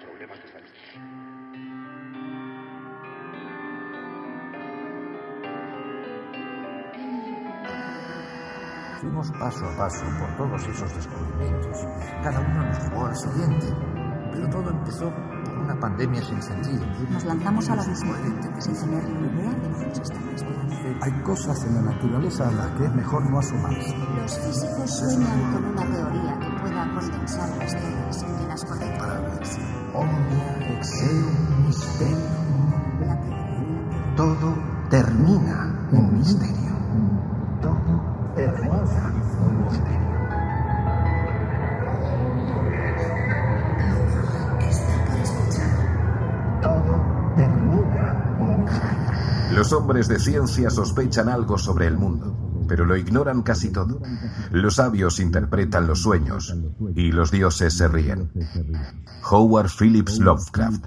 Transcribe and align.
Problemas 0.00 0.42
de 0.42 0.48
salud. 0.48 0.70
Fuimos 9.00 9.30
paso 9.32 9.64
a 9.64 9.76
paso 9.76 10.04
por 10.18 10.36
todos 10.36 10.68
esos 10.68 10.94
descubrimientos. 10.94 11.86
Cada 12.22 12.40
uno 12.40 12.66
nos 12.66 12.78
llevó 12.84 13.06
al 13.06 13.16
siguiente. 13.16 13.66
Pero 14.32 14.48
todo 14.48 14.70
empezó 14.70 15.10
por 15.10 15.57
una 15.68 15.80
pandemia 15.80 16.22
sin 16.22 16.40
sentido. 16.40 16.82
Nos 17.10 17.24
lanzamos 17.24 17.68
a 17.68 17.76
la 17.76 17.82
abismo 17.82 18.14
sin 18.58 18.74
tener 18.74 19.04
ni 19.04 19.28
idea 19.28 19.50
de 19.50 19.68
lo 19.68 19.78
que 19.78 19.86
nos 19.86 19.98
estaba 19.98 20.30
esperando. 20.32 21.04
Hay 21.04 21.12
cosas 21.22 21.64
en 21.64 21.74
la 21.74 21.82
naturaleza 21.82 22.48
a 22.48 22.52
las 22.52 22.68
que 22.68 22.86
es 22.86 22.94
mejor 22.94 23.30
no 23.30 23.38
asomarse. 23.38 23.94
Los 24.16 24.38
físicos 24.38 24.98
sueñan 24.98 25.52
con 25.52 25.64
una 25.66 25.84
teoría 25.84 26.38
que 26.40 26.60
pueda 26.60 26.90
condensar 26.94 27.48
las 27.58 27.74
cosas 27.74 28.22
en 28.22 28.48
las 28.48 28.64
correctas. 28.64 29.58
Omnia 29.92 30.78
exeum 30.78 31.70
teoría 31.98 33.18
Todo 34.16 34.54
termina 34.88 35.67
Los 49.68 49.80
hombres 49.80 50.08
de 50.08 50.18
ciencia 50.18 50.70
sospechan 50.70 51.28
algo 51.28 51.58
sobre 51.58 51.86
el 51.86 51.98
mundo, 51.98 52.64
pero 52.66 52.86
lo 52.86 52.96
ignoran 52.96 53.42
casi 53.42 53.70
todo. 53.70 54.00
Los 54.50 54.76
sabios 54.76 55.20
interpretan 55.20 55.86
los 55.86 56.00
sueños 56.00 56.56
y 56.94 57.12
los 57.12 57.30
dioses 57.30 57.76
se 57.76 57.86
ríen. 57.86 58.30
Howard 59.30 59.68
Phillips 59.78 60.20
Lovecraft. 60.20 60.86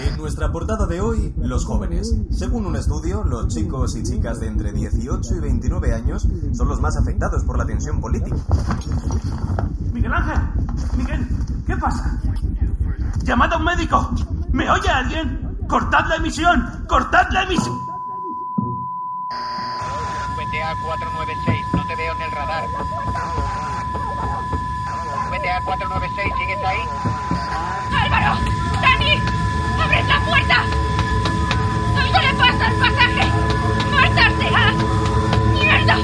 En 0.00 0.16
nuestra 0.16 0.50
portada 0.50 0.86
de 0.86 1.02
hoy, 1.02 1.34
los 1.36 1.66
jóvenes. 1.66 2.16
Según 2.30 2.64
un 2.64 2.76
estudio, 2.76 3.22
los 3.22 3.48
chicos 3.48 3.94
y 3.94 4.02
chicas 4.02 4.40
de 4.40 4.46
entre 4.46 4.72
18 4.72 5.36
y 5.36 5.40
29 5.40 5.92
años 5.92 6.26
son 6.54 6.68
los 6.68 6.80
más 6.80 6.96
afectados 6.96 7.44
por 7.44 7.58
la 7.58 7.66
tensión 7.66 8.00
política. 8.00 8.38
Miguel 9.92 10.14
Ángel, 10.14 10.40
Miguel, 10.96 11.28
¿qué 11.66 11.76
pasa? 11.76 12.18
Llamad 13.24 13.52
a 13.52 13.58
un 13.58 13.64
médico. 13.64 14.10
¿Me 14.52 14.70
oye 14.70 14.88
alguien? 14.88 15.47
Cortad 15.68 16.06
la 16.06 16.16
emisión. 16.16 16.86
Cortad 16.88 17.28
la 17.30 17.42
emisión. 17.42 17.78
VTA 20.34 20.74
496, 20.82 21.66
no 21.74 21.86
te 21.86 21.94
veo 21.94 22.14
en 22.14 22.22
el 22.22 22.30
radar. 22.30 22.64
VTA 25.30 25.60
496, 25.66 26.32
¿sigues 26.38 26.64
ahí? 26.64 26.80
¡Álvaro! 27.92 28.40
¡Dani! 28.80 29.20
¡Abrid 29.78 30.08
la 30.08 30.20
puerta! 30.24 30.64
¡Algo 31.98 32.18
le 32.18 32.34
pasa 32.34 32.66
al 32.66 32.74
pasaje! 32.76 33.24
¡Marta 33.90 34.30
sea! 34.40 34.72
¡Mierda! 35.52 35.96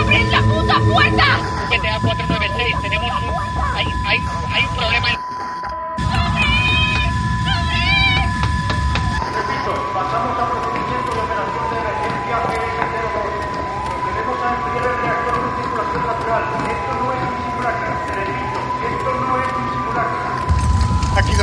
¡Abrid 0.00 0.30
la 0.30 0.40
puta 0.40 0.80
puerta! 0.80 1.26
VTA 1.68 2.00
496, 2.00 2.80
tenemos 2.80 3.10
un... 3.22 3.34
Hay, 3.74 3.86
hay, 4.06 4.24
hay 4.50 4.64
un 4.64 4.76
problema 4.76 5.10
en... 5.10 5.33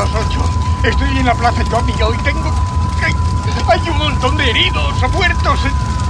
8. 0.09 0.49
Estoy 0.83 1.17
en 1.19 1.25
la 1.27 1.35
plaza 1.35 1.61
Yomi 1.63 1.93
y 1.97 2.01
hoy 2.01 2.17
tengo... 2.19 2.51
Hay 3.69 3.89
un 3.89 3.97
montón 3.97 4.35
de 4.37 4.49
heridos, 4.49 5.11
muertos, 5.13 5.59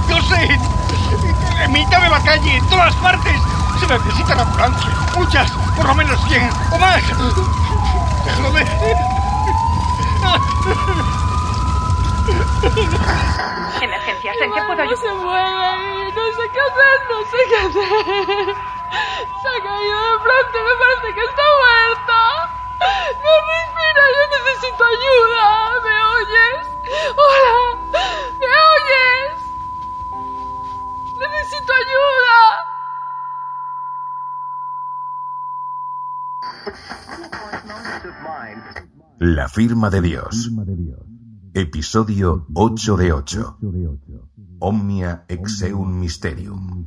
no 0.08 0.22
sé, 0.22 0.58
en 1.62 1.72
mitad 1.72 2.00
de 2.00 2.08
la 2.08 2.20
calle, 2.20 2.56
en 2.56 2.66
todas 2.68 2.94
partes. 2.96 3.40
Se 3.80 3.86
necesitan 3.86 4.40
ambulancias, 4.40 4.94
muchas, 5.16 5.50
por 5.76 5.86
lo 5.86 5.94
menos 5.94 6.18
100 6.28 6.50
o 6.70 6.78
más. 6.78 7.02
Déjalo 8.24 8.52
ver. 8.52 8.66
Emergencias, 13.82 14.36
¿en 14.40 14.52
qué 14.52 14.62
puedo 14.66 14.82
ayudar? 14.82 14.86
No 14.86 14.96
se 14.96 15.12
mueve, 15.14 16.08
eh, 16.08 16.12
no 16.14 16.24
sé 16.32 16.50
qué 16.52 16.60
hacer, 16.60 16.96
no 17.10 17.18
sé 17.30 17.36
qué 17.48 17.56
hacer. 17.56 18.56
Se 19.42 19.48
ha 19.48 19.58
caído 19.62 19.98
de 20.00 20.18
pronto, 20.22 20.56
me 20.64 20.74
parece 20.80 21.08
que 21.14 21.24
está 21.24 21.42
muerta. 21.58 22.18
No 23.22 23.32
me 23.46 23.71
necesito 24.52 24.84
ayuda. 24.84 25.44
¿Me 25.84 25.96
oyes? 26.16 26.64
Hola, 27.16 27.56
¿me 28.40 28.52
oyes? 28.74 29.32
Necesito 31.18 31.72
ayuda. 31.82 32.38
La 39.18 39.48
firma 39.48 39.90
de 39.90 40.00
Dios. 40.02 40.50
Episodio 41.54 42.46
8 42.54 42.96
de 42.96 43.12
8. 43.12 43.58
Omnia 44.60 45.24
exeum 45.28 46.00
mysterium. 46.00 46.86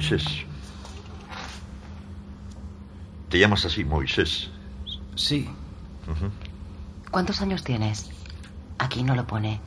Moisés. 0.00 0.24
Te 3.28 3.38
llamas 3.38 3.66
así, 3.66 3.84
Moisés. 3.84 4.48
Sí. 5.14 5.46
¿Cuántos 7.10 7.42
años 7.42 7.62
tienes? 7.62 8.08
Aquí 8.78 9.02
no 9.02 9.14
lo 9.14 9.26
pone. 9.26 9.60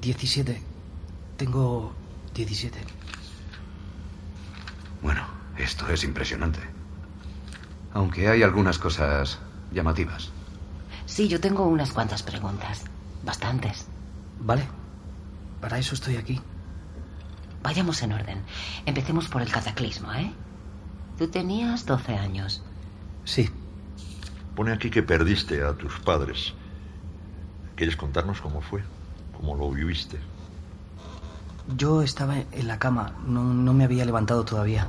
17. 0.00 0.62
Tengo 1.36 1.92
17. 2.34 2.78
Bueno, 5.02 5.26
esto 5.58 5.86
es 5.90 6.04
impresionante. 6.04 6.60
Aunque 7.92 8.30
hay 8.30 8.42
algunas 8.42 8.78
cosas 8.78 9.38
llamativas. 9.72 10.30
Sí, 11.04 11.28
yo 11.28 11.38
tengo 11.38 11.66
unas 11.66 11.92
cuantas 11.92 12.22
preguntas. 12.22 12.84
Bastantes. 13.22 13.88
Vale. 14.40 14.66
Para 15.60 15.78
eso 15.78 15.94
estoy 15.94 16.16
aquí. 16.16 16.40
Vayamos 17.66 18.00
en 18.04 18.12
orden. 18.12 18.44
Empecemos 18.86 19.26
por 19.26 19.42
el 19.42 19.50
cataclismo, 19.50 20.12
¿eh? 20.12 20.32
Tú 21.18 21.26
tenías 21.26 21.84
12 21.84 22.14
años. 22.14 22.62
Sí. 23.24 23.50
Pone 24.54 24.72
aquí 24.72 24.88
que 24.88 25.02
perdiste 25.02 25.64
a 25.64 25.72
tus 25.72 25.98
padres. 25.98 26.54
¿Quieres 27.74 27.96
contarnos 27.96 28.40
cómo 28.40 28.60
fue? 28.60 28.84
¿Cómo 29.36 29.56
lo 29.56 29.68
viviste? 29.72 30.20
Yo 31.76 32.02
estaba 32.02 32.36
en 32.36 32.68
la 32.68 32.78
cama, 32.78 33.14
no, 33.26 33.42
no 33.42 33.74
me 33.74 33.82
había 33.82 34.04
levantado 34.04 34.44
todavía. 34.44 34.86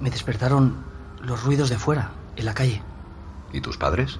Me 0.00 0.10
despertaron 0.10 0.84
los 1.22 1.44
ruidos 1.44 1.70
de 1.70 1.78
fuera, 1.78 2.10
en 2.34 2.46
la 2.46 2.54
calle. 2.54 2.82
¿Y 3.52 3.60
tus 3.60 3.76
padres? 3.76 4.18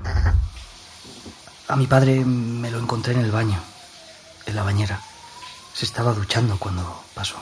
A 1.67 1.75
mi 1.75 1.88
padre 1.88 2.25
me 2.25 2.70
lo 2.70 2.79
encontré 2.79 3.15
en 3.15 3.23
el 3.23 3.32
baño, 3.32 3.59
en 4.47 4.55
la 4.55 4.62
bañera. 4.62 5.00
Se 5.79 5.85
estaba 5.85 6.13
duchando 6.13 6.59
cuando 6.59 6.83
pasó. 7.15 7.37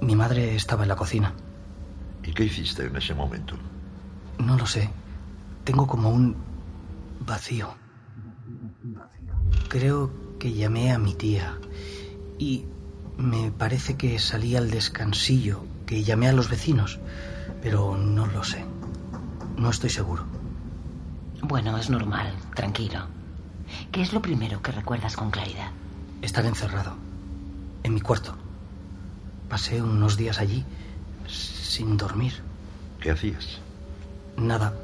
Mi 0.00 0.14
madre 0.14 0.54
estaba 0.54 0.84
en 0.84 0.88
la 0.88 0.94
cocina. 0.94 1.34
¿Y 2.22 2.32
qué 2.32 2.44
hiciste 2.44 2.86
en 2.86 2.94
ese 2.94 3.12
momento? 3.12 3.56
No 4.38 4.56
lo 4.56 4.66
sé. 4.66 4.88
Tengo 5.64 5.88
como 5.88 6.10
un 6.10 6.36
vacío. 7.26 7.74
Creo 9.68 10.12
que 10.38 10.52
llamé 10.52 10.92
a 10.92 10.98
mi 11.00 11.14
tía 11.14 11.58
y 12.38 12.66
me 13.16 13.50
parece 13.50 13.96
que 13.96 14.20
salí 14.20 14.54
al 14.54 14.70
descansillo, 14.70 15.64
que 15.86 16.04
llamé 16.04 16.28
a 16.28 16.34
los 16.34 16.48
vecinos, 16.48 17.00
pero 17.60 17.96
no 17.96 18.26
lo 18.26 18.44
sé. 18.44 18.64
No 19.56 19.70
estoy 19.70 19.90
seguro. 19.90 20.24
Bueno, 21.42 21.76
es 21.78 21.90
normal. 21.90 22.32
Tranquilo. 22.54 23.17
¿Qué 23.92 24.02
es 24.02 24.12
lo 24.12 24.22
primero 24.22 24.62
que 24.62 24.72
recuerdas 24.72 25.16
con 25.16 25.30
claridad? 25.30 25.70
Estar 26.22 26.44
encerrado. 26.46 26.94
En 27.82 27.94
mi 27.94 28.00
cuarto. 28.00 28.34
Pasé 29.48 29.80
unos 29.80 30.16
días 30.16 30.38
allí 30.38 30.64
sin 31.26 31.96
dormir. 31.96 32.34
¿Qué 33.00 33.10
hacías? 33.10 33.60
Nada. 34.36 34.74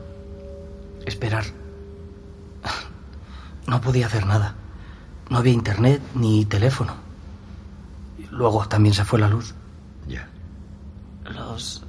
Esperar. 1.07 1.45
No 3.67 3.81
podía 3.81 4.07
hacer 4.07 4.27
nada. 4.27 4.55
No 5.31 5.39
había 5.39 5.53
internet 5.53 6.03
ni 6.15 6.45
teléfono. 6.45 6.95
Luego 8.31 8.67
también 8.69 8.95
se 8.95 9.05
fue 9.05 9.19
la 9.19 9.29
luz. 9.29 9.55
Ya. 10.07 10.29
¿Los 11.25 11.83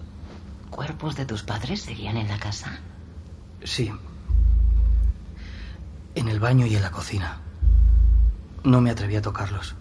cuerpos 0.70 1.16
de 1.16 1.26
tus 1.26 1.44
padres 1.44 1.82
seguían 1.82 2.18
en 2.18 2.28
la 2.28 2.38
casa? 2.38 2.80
Sí. 3.64 3.92
En 6.16 6.28
el 6.30 6.40
baño 6.40 6.66
y 6.66 6.76
en 6.76 6.82
la 6.82 6.92
cocina. 6.92 7.38
No 8.64 8.82
me 8.82 8.90
atreví 8.90 9.16
a 9.16 9.22
tocarlos. 9.22 9.76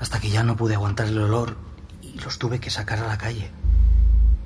Hasta 0.00 0.18
que 0.18 0.30
ya 0.30 0.42
no 0.42 0.56
pude 0.56 0.74
aguantar 0.74 1.06
el 1.06 1.18
olor 1.18 1.56
y 2.02 2.18
los 2.20 2.38
tuve 2.38 2.58
que 2.58 2.70
sacar 2.70 2.98
a 2.98 3.06
la 3.06 3.18
calle. 3.18 3.50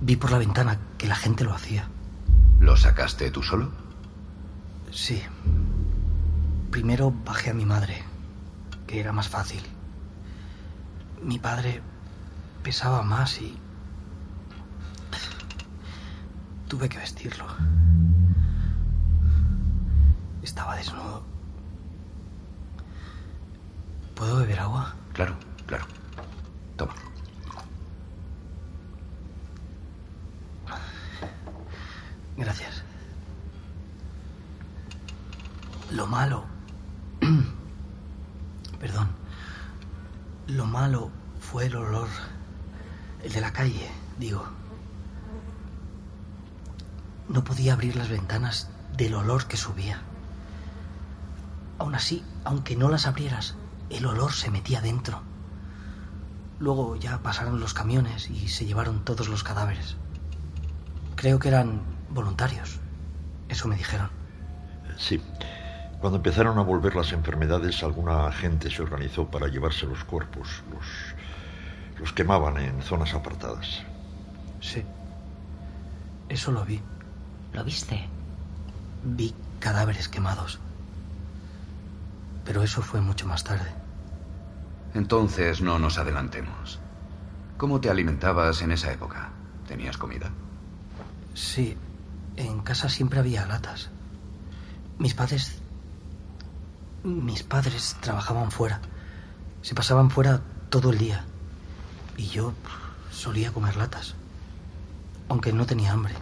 Vi 0.00 0.16
por 0.16 0.32
la 0.32 0.38
ventana 0.38 0.78
que 0.98 1.06
la 1.06 1.14
gente 1.14 1.44
lo 1.44 1.54
hacía. 1.54 1.88
¿Lo 2.60 2.76
sacaste 2.76 3.30
tú 3.30 3.42
solo? 3.42 3.70
Sí. 4.90 5.22
Primero 6.70 7.12
bajé 7.24 7.50
a 7.50 7.54
mi 7.54 7.64
madre, 7.64 8.02
que 8.86 9.00
era 9.00 9.12
más 9.12 9.28
fácil. 9.28 9.62
Mi 11.22 11.38
padre 11.38 11.80
pesaba 12.62 13.02
más 13.02 13.40
y... 13.40 13.56
Tuve 16.68 16.88
que 16.88 16.98
vestirlo. 16.98 17.46
Estaba 20.44 20.76
desnudo. 20.76 21.22
¿Puedo 24.14 24.36
beber 24.36 24.60
agua? 24.60 24.94
Claro, 25.14 25.36
claro. 25.64 25.86
Toma. 26.76 26.92
Gracias. 32.36 32.82
Lo 35.90 36.06
malo... 36.06 36.44
Perdón. 38.80 39.08
Lo 40.46 40.66
malo 40.66 41.10
fue 41.40 41.66
el 41.66 41.76
olor... 41.76 42.08
El 43.22 43.32
de 43.32 43.40
la 43.40 43.50
calle, 43.54 43.90
digo. 44.18 44.44
No 47.30 47.42
podía 47.42 47.72
abrir 47.72 47.96
las 47.96 48.10
ventanas 48.10 48.68
del 48.94 49.14
olor 49.14 49.46
que 49.46 49.56
subía. 49.56 50.02
Aún 51.84 51.96
así, 51.96 52.24
aunque 52.44 52.76
no 52.76 52.88
las 52.88 53.06
abrieras, 53.06 53.56
el 53.90 54.06
olor 54.06 54.32
se 54.32 54.50
metía 54.50 54.80
dentro. 54.80 55.20
Luego 56.58 56.96
ya 56.96 57.18
pasaron 57.18 57.60
los 57.60 57.74
camiones 57.74 58.30
y 58.30 58.48
se 58.48 58.64
llevaron 58.64 59.04
todos 59.04 59.28
los 59.28 59.44
cadáveres. 59.44 59.98
Creo 61.14 61.38
que 61.38 61.48
eran 61.48 61.82
voluntarios. 62.08 62.80
Eso 63.50 63.68
me 63.68 63.76
dijeron. 63.76 64.08
Sí. 64.96 65.20
Cuando 66.00 66.16
empezaron 66.16 66.58
a 66.58 66.62
volver 66.62 66.96
las 66.96 67.12
enfermedades, 67.12 67.82
alguna 67.82 68.32
gente 68.32 68.70
se 68.70 68.80
organizó 68.80 69.30
para 69.30 69.48
llevarse 69.48 69.84
los 69.84 70.04
cuerpos. 70.04 70.62
Los, 70.72 70.86
los 72.00 72.14
quemaban 72.14 72.56
en 72.56 72.80
zonas 72.80 73.12
apartadas. 73.12 73.82
Sí. 74.62 74.82
Eso 76.30 76.50
lo 76.50 76.64
vi. 76.64 76.80
¿Lo 77.52 77.62
viste? 77.62 78.08
Vi 79.02 79.34
cadáveres 79.60 80.08
quemados. 80.08 80.60
Pero 82.44 82.62
eso 82.62 82.82
fue 82.82 83.00
mucho 83.00 83.26
más 83.26 83.44
tarde. 83.44 83.72
Entonces 84.94 85.60
no 85.60 85.78
nos 85.78 85.98
adelantemos. 85.98 86.78
¿Cómo 87.56 87.80
te 87.80 87.90
alimentabas 87.90 88.62
en 88.62 88.72
esa 88.72 88.92
época? 88.92 89.30
¿Tenías 89.66 89.96
comida? 89.96 90.30
Sí, 91.34 91.76
en 92.36 92.60
casa 92.60 92.88
siempre 92.88 93.18
había 93.18 93.46
latas. 93.46 93.90
Mis 94.98 95.14
padres... 95.14 95.58
Mis 97.02 97.42
padres 97.42 97.96
trabajaban 98.00 98.50
fuera. 98.50 98.80
Se 99.62 99.74
pasaban 99.74 100.10
fuera 100.10 100.40
todo 100.70 100.90
el 100.90 100.98
día. 100.98 101.24
Y 102.16 102.26
yo 102.28 102.54
solía 103.10 103.52
comer 103.52 103.76
latas. 103.76 104.14
Aunque 105.28 105.52
no 105.52 105.66
tenía 105.66 105.92
hambre. 105.92 106.14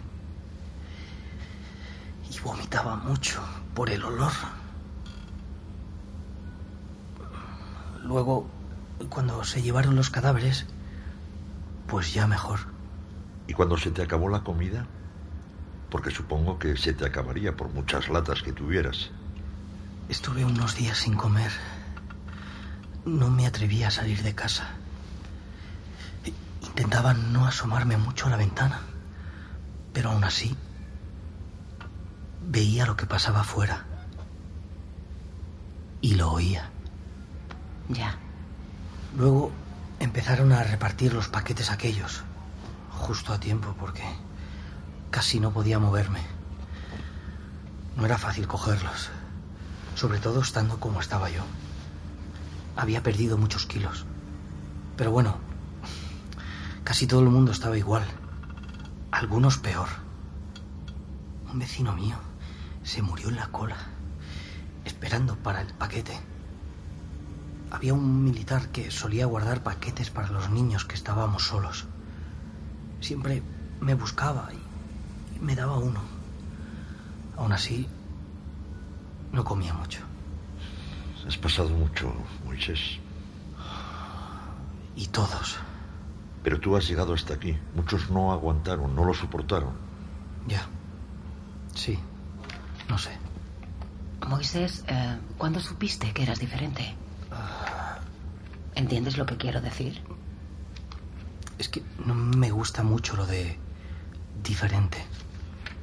Y 2.29 2.39
vomitaba 2.39 2.95
mucho 2.95 3.41
por 3.73 3.89
el 3.89 4.03
olor. 4.03 4.31
Luego, 8.03 8.47
cuando 9.09 9.43
se 9.45 9.61
llevaron 9.61 9.95
los 9.95 10.09
cadáveres, 10.09 10.65
pues 11.87 12.13
ya 12.13 12.27
mejor. 12.27 12.59
¿Y 13.47 13.53
cuando 13.53 13.77
se 13.77 13.91
te 13.91 14.01
acabó 14.01 14.27
la 14.29 14.43
comida? 14.43 14.85
Porque 15.89 16.11
supongo 16.11 16.59
que 16.59 16.75
se 16.75 16.93
te 16.93 17.05
acabaría 17.05 17.55
por 17.55 17.69
muchas 17.69 18.09
latas 18.09 18.43
que 18.43 18.51
tuvieras. 18.51 19.11
Estuve 20.09 20.43
unos 20.43 20.75
días 20.75 20.97
sin 20.97 21.15
comer. 21.15 21.51
No 23.05 23.29
me 23.29 23.47
atrevía 23.47 23.87
a 23.87 23.91
salir 23.91 24.21
de 24.21 24.35
casa. 24.35 24.69
Intentaba 26.61 27.13
no 27.13 27.45
asomarme 27.45 27.95
mucho 27.97 28.27
a 28.27 28.31
la 28.31 28.37
ventana, 28.37 28.81
pero 29.93 30.11
aún 30.11 30.23
así 30.23 30.57
veía 32.45 32.85
lo 32.85 32.97
que 32.97 33.05
pasaba 33.05 33.41
afuera. 33.41 33.85
Y 36.01 36.15
lo 36.15 36.31
oía. 36.31 36.72
Ya. 37.89 38.15
Luego 39.17 39.51
empezaron 39.99 40.51
a 40.51 40.63
repartir 40.63 41.13
los 41.13 41.27
paquetes 41.27 41.69
aquellos, 41.69 42.23
justo 42.91 43.33
a 43.33 43.39
tiempo, 43.39 43.75
porque 43.79 44.03
casi 45.11 45.39
no 45.39 45.51
podía 45.51 45.79
moverme. 45.79 46.21
No 47.95 48.05
era 48.05 48.17
fácil 48.17 48.47
cogerlos, 48.47 49.09
sobre 49.95 50.19
todo 50.19 50.41
estando 50.41 50.79
como 50.79 50.99
estaba 50.99 51.29
yo. 51.29 51.43
Había 52.75 53.03
perdido 53.03 53.37
muchos 53.37 53.65
kilos. 53.65 54.05
Pero 54.97 55.11
bueno, 55.11 55.37
casi 56.83 57.05
todo 57.05 57.21
el 57.21 57.29
mundo 57.29 57.51
estaba 57.51 57.77
igual. 57.77 58.03
Algunos 59.11 59.57
peor. 59.57 59.89
Un 61.51 61.59
vecino 61.59 61.93
mío 61.93 62.17
se 62.83 63.01
murió 63.01 63.29
en 63.29 63.35
la 63.35 63.47
cola, 63.47 63.77
esperando 64.85 65.35
para 65.35 65.61
el 65.61 65.67
paquete. 65.73 66.19
Había 67.73 67.95
un 67.95 68.23
militar 68.23 68.69
que 68.69 68.91
solía 68.91 69.25
guardar 69.25 69.63
paquetes 69.63 70.11
para 70.11 70.29
los 70.29 70.51
niños 70.51 70.85
que 70.85 70.93
estábamos 70.93 71.47
solos. 71.47 71.87
Siempre 73.01 73.41
me 73.81 73.95
buscaba 73.95 74.47
y, 74.53 75.37
y 75.37 75.39
me 75.39 75.55
daba 75.55 75.79
uno. 75.79 75.99
Aún 77.35 77.51
así, 77.51 77.87
no 79.31 79.43
comía 79.43 79.73
mucho. 79.73 80.01
Has 81.27 81.35
pasado 81.37 81.69
mucho, 81.69 82.13
Moisés. 82.45 82.99
Y 84.95 85.07
todos. 85.07 85.57
Pero 86.43 86.59
tú 86.59 86.77
has 86.77 86.87
llegado 86.87 87.15
hasta 87.15 87.33
aquí. 87.33 87.57
Muchos 87.73 88.11
no 88.11 88.31
aguantaron, 88.31 88.95
no 88.95 89.03
lo 89.03 89.15
soportaron. 89.15 89.73
Ya. 90.47 90.67
Sí. 91.73 91.97
No 92.87 92.99
sé. 92.99 93.17
Moisés, 94.27 94.83
eh, 94.87 95.17
¿cuándo 95.39 95.59
supiste 95.59 96.13
que 96.13 96.21
eras 96.21 96.39
diferente? 96.39 96.95
¿Entiendes 98.75 99.17
lo 99.17 99.25
que 99.25 99.37
quiero 99.37 99.61
decir? 99.61 100.01
Es 101.57 101.69
que 101.69 101.83
no 102.05 102.15
me 102.15 102.51
gusta 102.51 102.83
mucho 102.83 103.15
lo 103.15 103.25
de 103.25 103.57
diferente. 104.43 104.97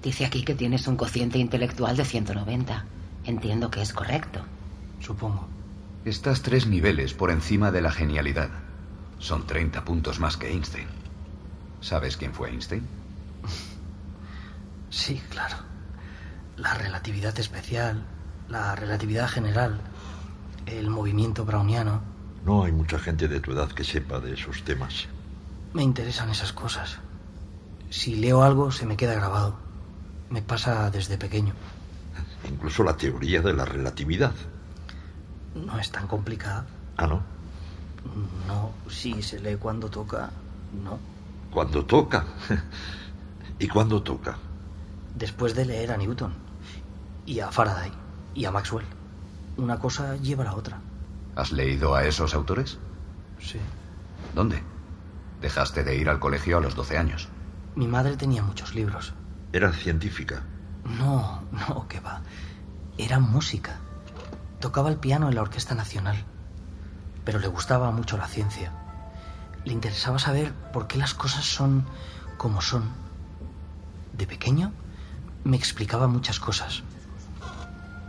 Dice 0.02 0.25
aquí 0.25 0.42
que 0.44 0.54
tienes 0.54 0.87
un 0.87 0.97
cociente 0.97 1.38
intelectual 1.38 1.97
de 1.97 2.04
190. 2.04 2.85
Entiendo 3.25 3.70
que 3.70 3.82
es 3.82 3.92
correcto. 3.92 4.40
Supongo. 5.00 5.47
Estás 6.04 6.42
tres 6.42 6.66
niveles 6.66 7.12
por 7.14 7.30
encima 7.30 7.70
de 7.70 7.82
la 7.82 7.90
genialidad. 7.90 8.50
Son 9.18 9.47
30 9.47 9.85
puntos 9.85 10.18
más 10.18 10.37
que 10.37 10.50
Einstein. 10.50 10.88
¿Sabes 11.80 12.16
quién 12.16 12.32
fue 12.32 12.50
Einstein? 12.50 12.87
Sí, 14.90 15.23
claro. 15.30 15.56
La 16.56 16.75
relatividad 16.75 17.38
especial, 17.38 18.02
la 18.49 18.75
relatividad 18.75 19.28
general, 19.28 19.80
el 20.66 20.90
movimiento 20.90 21.44
browniano. 21.44 22.02
No 22.44 22.64
hay 22.64 22.73
mucha 22.73 22.99
gente 22.99 23.28
de 23.28 23.40
tu 23.40 23.52
edad 23.52 23.70
que 23.70 23.85
sepa 23.85 24.20
de 24.20 24.35
esos 24.35 24.62
temas. 24.62 25.06
Me 25.73 25.82
interesan 25.82 26.30
esas 26.30 26.52
cosas. 26.52 26.99
Si 27.90 28.16
leo 28.16 28.42
algo, 28.42 28.70
se 28.70 28.87
me 28.87 28.97
queda 28.97 29.14
grabado. 29.14 29.56
Me 30.30 30.42
pasa 30.42 30.90
desde 30.90 31.18
pequeño. 31.18 31.54
Incluso 32.50 32.82
la 32.82 32.97
teoría 32.97 33.42
de 33.42 33.52
la 33.52 33.64
relatividad. 33.64 34.32
No 35.54 35.78
es 35.78 35.90
tan 35.90 36.06
complicada. 36.06 36.66
Ah, 36.97 37.06
¿no? 37.06 37.23
No, 38.47 38.73
si 38.88 39.23
se 39.23 39.40
lee 39.40 39.56
cuando 39.56 39.88
toca, 39.90 40.30
no. 40.82 40.99
Cuando 41.52 41.85
toca. 41.85 42.25
¿Y 43.59 43.68
cuándo 43.68 44.02
toca? 44.02 44.38
Después 45.14 45.54
de 45.54 45.66
leer 45.66 45.92
a 45.92 45.97
Newton, 45.97 46.32
y 47.26 47.40
a 47.40 47.50
Faraday, 47.50 47.92
y 48.35 48.44
a 48.44 48.50
Maxwell. 48.50 48.87
Una 49.56 49.78
cosa 49.78 50.16
lleva 50.16 50.44
a 50.44 50.47
la 50.47 50.54
otra. 50.54 50.80
¿Has 51.40 51.52
leído 51.52 51.94
a 51.94 52.04
esos 52.04 52.35
autores? 52.35 52.76
Sí. 53.40 53.59
¿Dónde? 54.35 54.62
Dejaste 55.40 55.85
de 55.85 55.97
ir 55.97 56.11
al 56.11 56.20
colegio 56.20 56.59
a 56.59 56.61
los 56.61 56.75
12 56.75 56.99
años. 56.99 57.30
Mi 57.75 57.88
madre 57.88 58.18
tenía 58.18 58.42
muchos 58.42 58.75
libros. 58.75 59.14
Era 59.50 59.73
científica. 59.73 60.42
No, 60.85 61.42
no, 61.50 61.88
que 61.88 61.99
va. 62.00 62.20
Era 62.99 63.20
música. 63.20 63.78
Tocaba 64.61 64.90
el 64.90 64.99
piano 64.99 65.30
en 65.30 65.35
la 65.35 65.40
Orquesta 65.40 65.75
Nacional. 65.75 66.26
Pero 67.25 67.38
le 67.38 67.49
gustaba 67.49 67.90
mucho 67.90 68.18
la 68.18 68.28
ciencia. 68.28 68.75
Le 69.64 69.73
interesaba 69.73 70.18
saber 70.18 70.52
por 70.75 70.88
qué 70.88 70.99
las 70.99 71.14
cosas 71.14 71.47
son 71.47 71.87
como 72.37 72.61
son. 72.61 72.85
De 74.12 74.26
pequeño 74.26 74.73
me 75.44 75.56
explicaba 75.56 76.06
muchas 76.06 76.38
cosas. 76.38 76.82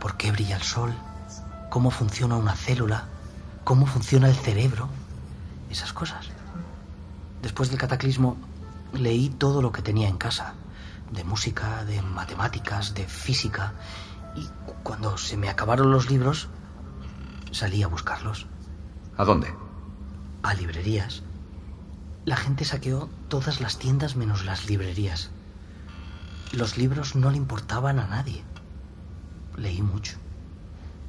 ¿Por 0.00 0.18
qué 0.18 0.30
brilla 0.32 0.56
el 0.56 0.62
sol? 0.62 0.92
¿Cómo 1.70 1.90
funciona 1.90 2.36
una 2.36 2.54
célula? 2.54 3.08
¿Cómo 3.64 3.86
funciona 3.86 4.28
el 4.28 4.34
cerebro? 4.34 4.88
Esas 5.70 5.92
cosas. 5.92 6.28
Después 7.42 7.70
del 7.70 7.78
cataclismo 7.78 8.36
leí 8.92 9.28
todo 9.28 9.62
lo 9.62 9.72
que 9.72 9.82
tenía 9.82 10.08
en 10.08 10.18
casa. 10.18 10.54
De 11.10 11.24
música, 11.24 11.84
de 11.84 12.02
matemáticas, 12.02 12.94
de 12.94 13.06
física. 13.06 13.74
Y 14.34 14.48
cuando 14.82 15.16
se 15.16 15.36
me 15.36 15.48
acabaron 15.48 15.90
los 15.90 16.10
libros, 16.10 16.48
salí 17.52 17.82
a 17.82 17.88
buscarlos. 17.88 18.46
¿A 19.16 19.24
dónde? 19.24 19.54
A 20.42 20.54
librerías. 20.54 21.22
La 22.24 22.36
gente 22.36 22.64
saqueó 22.64 23.10
todas 23.28 23.60
las 23.60 23.78
tiendas 23.78 24.16
menos 24.16 24.44
las 24.44 24.68
librerías. 24.68 25.30
Los 26.52 26.76
libros 26.76 27.14
no 27.14 27.30
le 27.30 27.36
importaban 27.36 27.98
a 27.98 28.06
nadie. 28.06 28.42
Leí 29.56 29.82
mucho. 29.82 30.18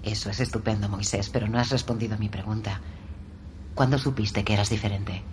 Eso 0.04 0.30
es 0.30 0.42
estupendo, 0.42 0.90
Moisés, 0.90 1.30
pero 1.30 1.48
no 1.48 1.60
has 1.60 1.70
respondido 1.70 2.16
a 2.16 2.18
mi 2.18 2.28
pregunta. 2.28 2.82
¿Cuándo 3.74 3.98
supiste 3.98 4.44
que 4.44 4.54
eras 4.54 4.70
diferente? 4.70 5.24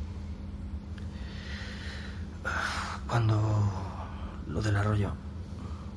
Cuando 3.08 3.70
lo 4.46 4.62
del 4.62 4.76
arroyo. 4.76 5.12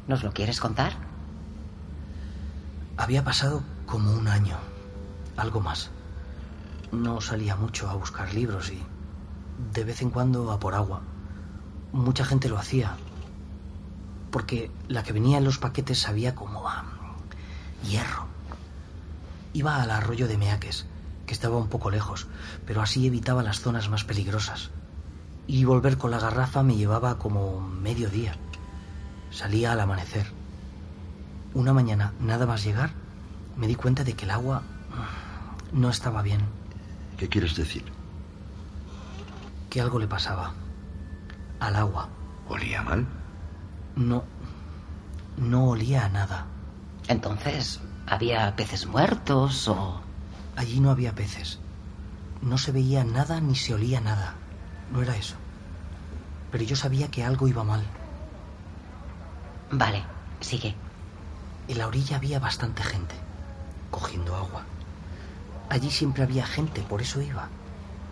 ¿Nos 0.08 0.24
lo 0.24 0.34
quieres 0.34 0.60
contar? 0.60 0.94
Había 2.98 3.24
pasado 3.24 3.64
como 3.86 4.12
un 4.12 4.28
año, 4.28 4.58
algo 5.38 5.62
más. 5.62 5.92
No 6.92 7.22
salía 7.22 7.56
mucho 7.56 7.90
a 7.90 7.96
buscar 7.96 8.34
libros 8.34 8.72
y 8.72 8.82
de 9.74 9.84
vez 9.84 10.02
en 10.02 10.10
cuando 10.10 10.52
a 10.52 10.60
por 10.60 10.74
agua. 10.74 11.02
Mucha 11.92 12.26
gente 12.26 12.50
lo 12.50 12.58
hacía, 12.58 12.98
porque 14.32 14.72
la 14.88 15.04
que 15.04 15.14
venía 15.14 15.38
en 15.38 15.44
los 15.44 15.60
paquetes 15.60 16.00
sabía 16.00 16.34
como 16.36 16.68
a 16.68 16.86
hierro. 17.88 18.33
Iba 19.54 19.82
al 19.82 19.92
arroyo 19.92 20.28
de 20.28 20.38
Meaques, 20.38 20.86
que 21.26 21.34
estaba 21.34 21.58
un 21.58 21.68
poco 21.68 21.92
lejos, 21.92 22.28
pero 22.66 22.82
así 22.82 23.06
evitaba 23.08 23.44
las 23.44 23.62
zonas 23.62 23.90
más 23.90 24.04
peligrosas. 24.04 24.72
Y 25.48 25.66
volver 25.66 25.98
con 25.98 26.12
la 26.12 26.20
garrafa 26.20 26.64
me 26.64 26.76
llevaba 26.76 27.18
como 27.18 27.62
medio 27.62 28.10
día. 28.10 28.36
Salía 29.30 29.72
al 29.72 29.80
amanecer. 29.80 30.28
Una 31.54 31.74
mañana, 31.74 32.14
nada 32.20 32.46
más 32.46 32.64
llegar, 32.64 32.92
me 33.58 33.68
di 33.68 33.76
cuenta 33.76 34.04
de 34.04 34.14
que 34.14 34.26
el 34.26 34.32
agua 34.32 34.64
no 35.72 35.90
estaba 35.90 36.22
bien. 36.22 36.42
¿Qué 37.18 37.30
quieres 37.30 37.56
decir? 37.56 37.84
Que 39.70 39.82
algo 39.82 40.00
le 40.00 40.08
pasaba. 40.08 40.54
Al 41.60 41.76
agua. 41.76 42.10
¿Olía 42.48 42.82
mal? 42.82 43.06
No. 43.96 44.24
No 45.38 45.70
olía 45.70 46.06
a 46.06 46.10
nada. 46.10 46.46
Entonces, 47.08 47.80
¿había 48.08 48.56
peces 48.56 48.86
muertos 48.86 49.68
o...? 49.68 50.02
Allí 50.56 50.80
no 50.80 50.92
había 50.92 51.16
peces. 51.16 51.60
No 52.42 52.58
se 52.58 52.72
veía 52.72 53.04
nada 53.04 53.42
ni 53.42 53.56
se 53.56 53.74
olía 53.74 54.02
nada. 54.02 54.36
No 54.92 55.02
era 55.02 55.16
eso. 55.18 55.36
Pero 56.52 56.64
yo 56.64 56.76
sabía 56.76 57.10
que 57.10 57.24
algo 57.24 57.48
iba 57.48 57.64
mal. 57.64 57.84
Vale, 59.72 60.04
sigue. 60.40 60.76
En 61.68 61.78
la 61.78 61.88
orilla 61.88 62.18
había 62.18 62.40
bastante 62.40 62.84
gente, 62.84 63.16
cogiendo 63.90 64.36
agua. 64.36 64.64
Allí 65.70 65.90
siempre 65.90 66.24
había 66.24 66.46
gente, 66.46 66.82
por 66.82 67.02
eso 67.02 67.22
iba. 67.22 67.48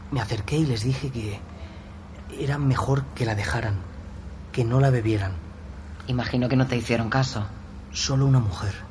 Me 0.10 0.22
acerqué 0.22 0.58
y 0.58 0.66
les 0.66 0.84
dije 0.84 1.12
que 1.12 1.40
era 2.40 2.58
mejor 2.58 3.06
que 3.14 3.26
la 3.26 3.36
dejaran, 3.36 3.76
que 4.52 4.64
no 4.64 4.80
la 4.80 4.90
bebieran. 4.90 5.34
Imagino 6.08 6.50
que 6.50 6.56
no 6.56 6.66
te 6.66 6.78
hicieron 6.78 7.10
caso. 7.10 7.46
Solo 7.92 8.26
una 8.26 8.40
mujer. 8.40 8.91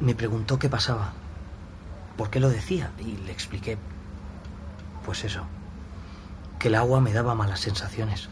Me 0.00 0.14
preguntó 0.14 0.58
qué 0.58 0.70
pasaba, 0.70 1.12
por 2.16 2.30
qué 2.30 2.40
lo 2.40 2.48
decía, 2.48 2.90
y 2.98 3.18
le 3.18 3.32
expliqué, 3.32 3.76
pues 5.04 5.24
eso, 5.24 5.42
que 6.58 6.68
el 6.68 6.74
agua 6.74 7.02
me 7.02 7.12
daba 7.12 7.34
malas 7.34 7.60
sensaciones. 7.60 8.30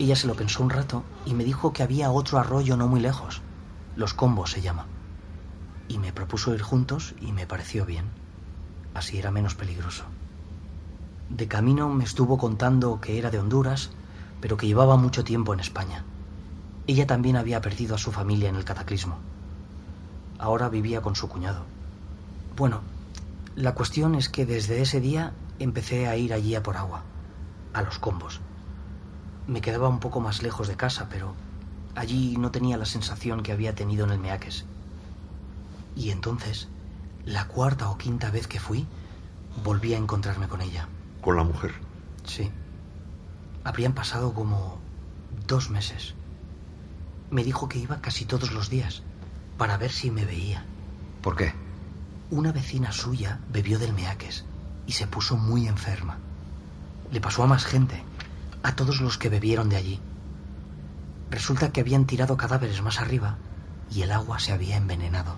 Ella 0.00 0.16
se 0.16 0.26
lo 0.26 0.34
pensó 0.34 0.64
un 0.64 0.70
rato 0.70 1.04
y 1.24 1.34
me 1.34 1.44
dijo 1.44 1.72
que 1.72 1.84
había 1.84 2.10
otro 2.10 2.40
arroyo 2.40 2.76
no 2.76 2.88
muy 2.88 2.98
lejos. 2.98 3.42
Los 3.94 4.12
Combos 4.12 4.50
se 4.50 4.60
llama. 4.60 4.86
Y 5.86 5.98
me 5.98 6.12
propuso 6.12 6.52
ir 6.52 6.62
juntos 6.62 7.14
y 7.20 7.30
me 7.30 7.46
pareció 7.46 7.86
bien. 7.86 8.06
Así 8.92 9.18
era 9.18 9.30
menos 9.30 9.54
peligroso. 9.54 10.02
De 11.28 11.46
camino 11.46 11.88
me 11.90 12.02
estuvo 12.02 12.38
contando 12.38 13.00
que 13.00 13.18
era 13.18 13.30
de 13.30 13.38
Honduras, 13.38 13.90
pero 14.40 14.56
que 14.56 14.66
llevaba 14.66 14.96
mucho 14.96 15.22
tiempo 15.22 15.54
en 15.54 15.60
España. 15.60 16.04
Ella 16.88 17.06
también 17.06 17.36
había 17.36 17.60
perdido 17.60 17.94
a 17.94 17.98
su 17.98 18.10
familia 18.10 18.48
en 18.48 18.56
el 18.56 18.64
cataclismo. 18.64 19.29
Ahora 20.40 20.70
vivía 20.70 21.02
con 21.02 21.14
su 21.16 21.28
cuñado. 21.28 21.66
Bueno, 22.56 22.80
la 23.56 23.74
cuestión 23.74 24.14
es 24.14 24.30
que 24.30 24.46
desde 24.46 24.80
ese 24.80 24.98
día 24.98 25.34
empecé 25.58 26.08
a 26.08 26.16
ir 26.16 26.32
allí 26.32 26.54
a 26.54 26.62
por 26.62 26.78
agua, 26.78 27.02
a 27.74 27.82
los 27.82 27.98
combos. 27.98 28.40
Me 29.46 29.60
quedaba 29.60 29.90
un 29.90 30.00
poco 30.00 30.18
más 30.20 30.42
lejos 30.42 30.66
de 30.66 30.76
casa, 30.76 31.08
pero 31.10 31.34
allí 31.94 32.38
no 32.38 32.50
tenía 32.50 32.78
la 32.78 32.86
sensación 32.86 33.42
que 33.42 33.52
había 33.52 33.74
tenido 33.74 34.06
en 34.06 34.12
el 34.12 34.18
Meaques. 34.18 34.64
Y 35.94 36.08
entonces, 36.08 36.68
la 37.26 37.46
cuarta 37.46 37.90
o 37.90 37.98
quinta 37.98 38.30
vez 38.30 38.46
que 38.46 38.60
fui, 38.60 38.86
volví 39.62 39.92
a 39.92 39.98
encontrarme 39.98 40.48
con 40.48 40.62
ella. 40.62 40.88
¿Con 41.20 41.36
la 41.36 41.44
mujer? 41.44 41.74
Sí. 42.24 42.50
Habrían 43.62 43.92
pasado 43.92 44.32
como 44.32 44.78
dos 45.46 45.68
meses. 45.68 46.14
Me 47.30 47.44
dijo 47.44 47.68
que 47.68 47.78
iba 47.78 48.00
casi 48.00 48.24
todos 48.24 48.52
los 48.52 48.70
días 48.70 49.02
para 49.60 49.76
ver 49.76 49.92
si 49.92 50.10
me 50.10 50.24
veía. 50.24 50.64
¿Por 51.20 51.36
qué? 51.36 51.52
Una 52.30 52.50
vecina 52.50 52.92
suya 52.92 53.40
bebió 53.52 53.78
del 53.78 53.92
Meaques 53.92 54.46
y 54.86 54.92
se 54.92 55.06
puso 55.06 55.36
muy 55.36 55.68
enferma. 55.68 56.16
Le 57.12 57.20
pasó 57.20 57.42
a 57.42 57.46
más 57.46 57.66
gente, 57.66 58.02
a 58.62 58.74
todos 58.74 59.02
los 59.02 59.18
que 59.18 59.28
bebieron 59.28 59.68
de 59.68 59.76
allí. 59.76 60.00
Resulta 61.30 61.72
que 61.72 61.82
habían 61.82 62.06
tirado 62.06 62.38
cadáveres 62.38 62.80
más 62.80 63.00
arriba 63.00 63.36
y 63.90 64.00
el 64.00 64.12
agua 64.12 64.38
se 64.38 64.52
había 64.52 64.78
envenenado. 64.78 65.36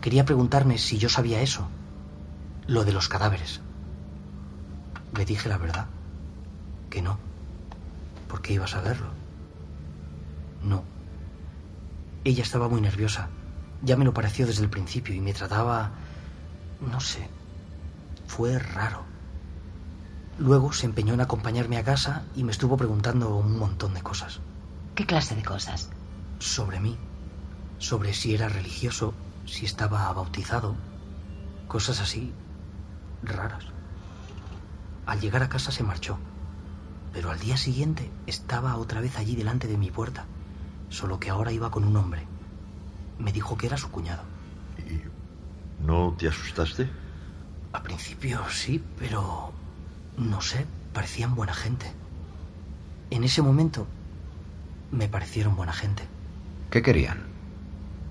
Quería 0.00 0.24
preguntarme 0.24 0.78
si 0.78 0.96
yo 0.96 1.10
sabía 1.10 1.42
eso, 1.42 1.68
lo 2.66 2.86
de 2.86 2.92
los 2.92 3.10
cadáveres. 3.10 3.60
Le 5.14 5.26
dije 5.26 5.50
la 5.50 5.58
verdad, 5.58 5.84
que 6.88 7.02
no, 7.02 7.18
porque 8.26 8.54
iba 8.54 8.64
a 8.64 8.68
saberlo. 8.68 9.10
No. 10.62 10.95
Ella 12.26 12.42
estaba 12.42 12.68
muy 12.68 12.80
nerviosa. 12.80 13.28
Ya 13.82 13.96
me 13.96 14.04
lo 14.04 14.12
pareció 14.12 14.48
desde 14.48 14.64
el 14.64 14.68
principio 14.68 15.14
y 15.14 15.20
me 15.20 15.32
trataba... 15.32 15.92
no 16.80 16.98
sé. 16.98 17.28
Fue 18.26 18.58
raro. 18.58 19.04
Luego 20.36 20.72
se 20.72 20.86
empeñó 20.86 21.14
en 21.14 21.20
acompañarme 21.20 21.76
a 21.76 21.84
casa 21.84 22.24
y 22.34 22.42
me 22.42 22.50
estuvo 22.50 22.76
preguntando 22.76 23.36
un 23.36 23.56
montón 23.56 23.94
de 23.94 24.02
cosas. 24.02 24.40
¿Qué 24.96 25.06
clase 25.06 25.36
de 25.36 25.44
cosas? 25.44 25.88
Sobre 26.40 26.80
mí. 26.80 26.98
Sobre 27.78 28.12
si 28.12 28.34
era 28.34 28.48
religioso, 28.48 29.14
si 29.44 29.64
estaba 29.64 30.12
bautizado. 30.12 30.74
Cosas 31.68 32.00
así 32.00 32.32
raras. 33.22 33.66
Al 35.06 35.20
llegar 35.20 35.44
a 35.44 35.48
casa 35.48 35.70
se 35.70 35.84
marchó. 35.84 36.18
Pero 37.12 37.30
al 37.30 37.38
día 37.38 37.56
siguiente 37.56 38.10
estaba 38.26 38.76
otra 38.78 39.00
vez 39.00 39.16
allí 39.16 39.36
delante 39.36 39.68
de 39.68 39.78
mi 39.78 39.92
puerta. 39.92 40.26
Solo 40.88 41.18
que 41.18 41.30
ahora 41.30 41.52
iba 41.52 41.70
con 41.70 41.84
un 41.84 41.96
hombre. 41.96 42.26
Me 43.18 43.32
dijo 43.32 43.56
que 43.56 43.66
era 43.66 43.76
su 43.76 43.90
cuñado. 43.90 44.22
¿Y 44.78 45.02
no 45.84 46.14
te 46.18 46.28
asustaste? 46.28 46.88
Al 47.72 47.82
principio 47.82 48.40
sí, 48.50 48.82
pero 48.98 49.52
no 50.16 50.40
sé, 50.40 50.66
parecían 50.92 51.34
buena 51.34 51.54
gente. 51.54 51.92
En 53.10 53.24
ese 53.24 53.42
momento 53.42 53.86
me 54.90 55.08
parecieron 55.08 55.56
buena 55.56 55.72
gente. 55.72 56.04
¿Qué 56.70 56.82
querían? 56.82 57.24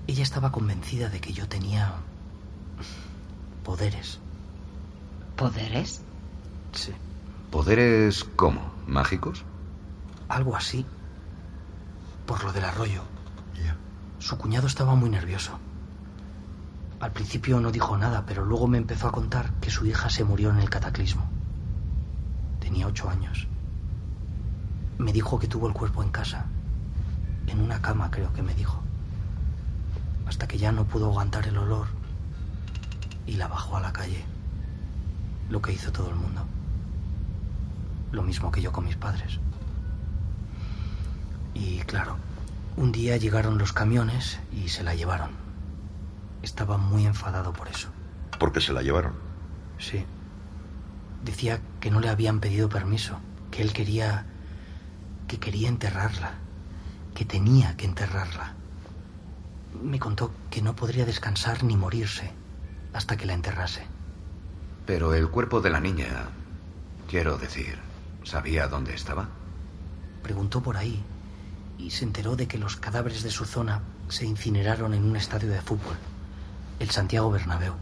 Ella 0.06 0.22
estaba 0.22 0.52
convencida 0.52 1.08
de 1.08 1.20
que 1.20 1.32
yo 1.32 1.48
tenía 1.48 1.94
poderes. 3.64 4.20
¿Poderes? 5.36 6.00
Sí. 6.72 6.92
¿Poderes 7.50 8.24
cómo? 8.36 8.60
¿Mágicos? 8.86 9.44
Algo 10.28 10.56
así. 10.56 10.86
Por 12.26 12.42
lo 12.44 12.52
del 12.52 12.64
arroyo. 12.64 13.02
Su 14.18 14.38
cuñado 14.38 14.66
estaba 14.66 14.94
muy 14.94 15.10
nervioso. 15.10 15.58
Al 16.98 17.12
principio 17.12 17.60
no 17.60 17.70
dijo 17.70 17.96
nada, 17.96 18.24
pero 18.26 18.44
luego 18.44 18.66
me 18.66 18.78
empezó 18.78 19.06
a 19.06 19.12
contar 19.12 19.52
que 19.60 19.70
su 19.70 19.86
hija 19.86 20.08
se 20.10 20.24
murió 20.24 20.50
en 20.50 20.58
el 20.58 20.70
cataclismo. 20.70 21.28
tenía 22.58 22.86
ocho 22.86 23.08
años. 23.08 23.46
Me 24.98 25.12
dijo 25.12 25.38
que 25.38 25.46
tuvo 25.46 25.68
el 25.68 25.74
cuerpo 25.74 26.02
en 26.02 26.10
casa. 26.10 26.46
En 27.46 27.60
una 27.60 27.80
cama, 27.80 28.10
creo 28.10 28.32
que 28.32 28.42
me 28.42 28.54
dijo. 28.54 28.82
Hasta 30.26 30.48
que 30.48 30.58
ya 30.58 30.72
no 30.72 30.84
pudo 30.84 31.06
aguantar 31.06 31.46
el 31.46 31.58
olor 31.58 31.86
y 33.26 33.36
la 33.36 33.46
bajó 33.46 33.76
a 33.76 33.80
la 33.80 33.92
calle. 33.92 34.24
Lo 35.50 35.62
que 35.62 35.72
hizo 35.72 35.92
todo 35.92 36.08
el 36.08 36.16
mundo. 36.16 36.44
Lo 38.10 38.22
mismo 38.22 38.50
que 38.50 38.62
yo 38.62 38.72
con 38.72 38.84
mis 38.86 38.96
padres. 38.96 39.38
Y 41.58 41.78
claro, 41.86 42.18
un 42.76 42.92
día 42.92 43.16
llegaron 43.16 43.56
los 43.56 43.72
camiones 43.72 44.38
y 44.52 44.68
se 44.68 44.82
la 44.82 44.94
llevaron. 44.94 45.30
Estaba 46.42 46.76
muy 46.76 47.06
enfadado 47.06 47.54
por 47.54 47.68
eso. 47.68 47.88
¿Por 48.38 48.52
qué 48.52 48.60
se 48.60 48.74
la 48.74 48.82
llevaron? 48.82 49.14
Sí. 49.78 50.04
Decía 51.24 51.62
que 51.80 51.90
no 51.90 52.00
le 52.00 52.10
habían 52.10 52.40
pedido 52.40 52.68
permiso, 52.68 53.20
que 53.50 53.62
él 53.62 53.72
quería... 53.72 54.26
que 55.28 55.38
quería 55.38 55.70
enterrarla, 55.70 56.34
que 57.14 57.24
tenía 57.24 57.74
que 57.78 57.86
enterrarla. 57.86 58.52
Me 59.82 59.98
contó 59.98 60.32
que 60.50 60.60
no 60.60 60.76
podría 60.76 61.06
descansar 61.06 61.64
ni 61.64 61.74
morirse 61.74 62.32
hasta 62.92 63.16
que 63.16 63.24
la 63.24 63.32
enterrase. 63.32 63.86
Pero 64.84 65.14
el 65.14 65.30
cuerpo 65.30 65.62
de 65.62 65.70
la 65.70 65.80
niña, 65.80 66.28
quiero 67.08 67.38
decir, 67.38 67.78
¿sabía 68.24 68.68
dónde 68.68 68.92
estaba? 68.94 69.30
Preguntó 70.22 70.62
por 70.62 70.76
ahí 70.76 71.02
y 71.78 71.90
se 71.90 72.04
enteró 72.04 72.36
de 72.36 72.48
que 72.48 72.58
los 72.58 72.76
cadáveres 72.76 73.22
de 73.22 73.30
su 73.30 73.44
zona 73.44 73.82
se 74.08 74.26
incineraron 74.26 74.94
en 74.94 75.04
un 75.04 75.16
estadio 75.16 75.50
de 75.50 75.60
fútbol, 75.60 75.96
el 76.78 76.90
Santiago 76.90 77.30
Bernabéu. 77.30 77.74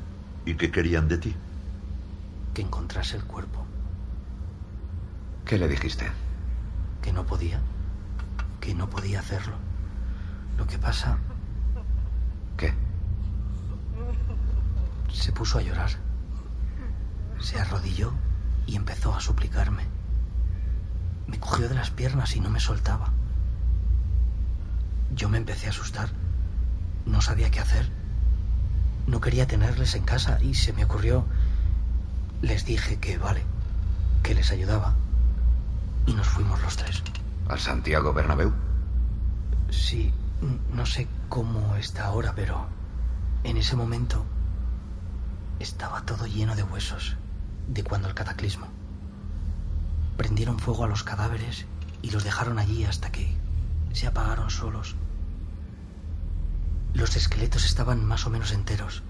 ¿Y 0.44 0.54
qué 0.54 0.70
querían 0.70 1.08
de 1.08 1.18
ti? 1.18 1.34
Que 2.52 2.62
encontrase 2.62 3.16
el 3.16 3.24
cuerpo. 3.24 3.64
¿Qué 5.44 5.58
le 5.58 5.68
dijiste? 5.68 6.10
Que 7.02 7.12
no 7.12 7.26
podía. 7.26 7.60
Que 8.60 8.74
no 8.74 8.88
podía 8.88 9.20
hacerlo. 9.20 9.56
Lo 10.56 10.66
que 10.66 10.78
pasa... 10.78 11.18
¿Qué? 12.56 12.72
Se 15.12 15.32
puso 15.32 15.58
a 15.58 15.62
llorar. 15.62 15.90
Se 17.40 17.58
arrodilló 17.58 18.12
y 18.66 18.76
empezó 18.76 19.14
a 19.14 19.20
suplicarme. 19.20 19.84
Me 21.26 21.38
cogió 21.38 21.68
de 21.68 21.74
las 21.74 21.90
piernas 21.90 22.36
y 22.36 22.40
no 22.40 22.50
me 22.50 22.60
soltaba. 22.60 23.12
Yo 25.14 25.28
me 25.28 25.38
empecé 25.38 25.66
a 25.66 25.71
asustar. 25.71 26.11
No 27.06 27.21
sabía 27.21 27.50
qué 27.50 27.61
hacer. 27.61 27.90
No 29.06 29.21
quería 29.21 29.47
tenerles 29.47 29.94
en 29.94 30.04
casa 30.04 30.38
y 30.42 30.54
se 30.54 30.73
me 30.73 30.85
ocurrió... 30.85 31.25
Les 32.42 32.66
dije 32.66 32.99
que 32.99 33.16
vale, 33.16 33.42
que 34.23 34.35
les 34.35 34.50
ayudaba. 34.50 34.94
Y 36.06 36.12
nos 36.12 36.26
fuimos 36.26 36.61
los 36.61 36.76
tres. 36.76 37.02
¿Al 37.49 37.59
Santiago 37.59 38.12
Bernabéu? 38.12 38.52
Sí, 39.71 40.12
no 40.73 40.85
sé 40.85 41.09
cómo 41.30 41.75
está 41.76 42.04
ahora, 42.06 42.35
pero 42.37 42.66
en 43.44 43.56
ese 43.56 43.76
momento 43.76 44.26
estaba 45.59 46.02
todo 46.02 46.26
lleno 46.26 46.54
de 46.54 46.64
huesos 46.64 47.16
de 47.68 47.83
cuando 47.83 48.09
el 48.09 48.14
cataclismo. 48.14 48.66
Prendieron 50.18 50.59
fuego 50.59 50.85
a 50.85 50.88
los 50.88 51.02
cadáveres 51.02 51.66
y 52.02 52.11
los 52.11 52.25
dejaron 52.25 52.59
allí 52.59 52.85
hasta 52.85 53.11
que 53.11 53.35
se 53.92 54.06
apagaron 54.06 54.50
solos. 54.50 54.97
Los 56.94 57.16
esqueletos 57.16 57.64
estaban 57.64 58.04
más 58.04 58.24
o 58.24 58.30
menos 58.30 58.52
enteros, 58.52 59.02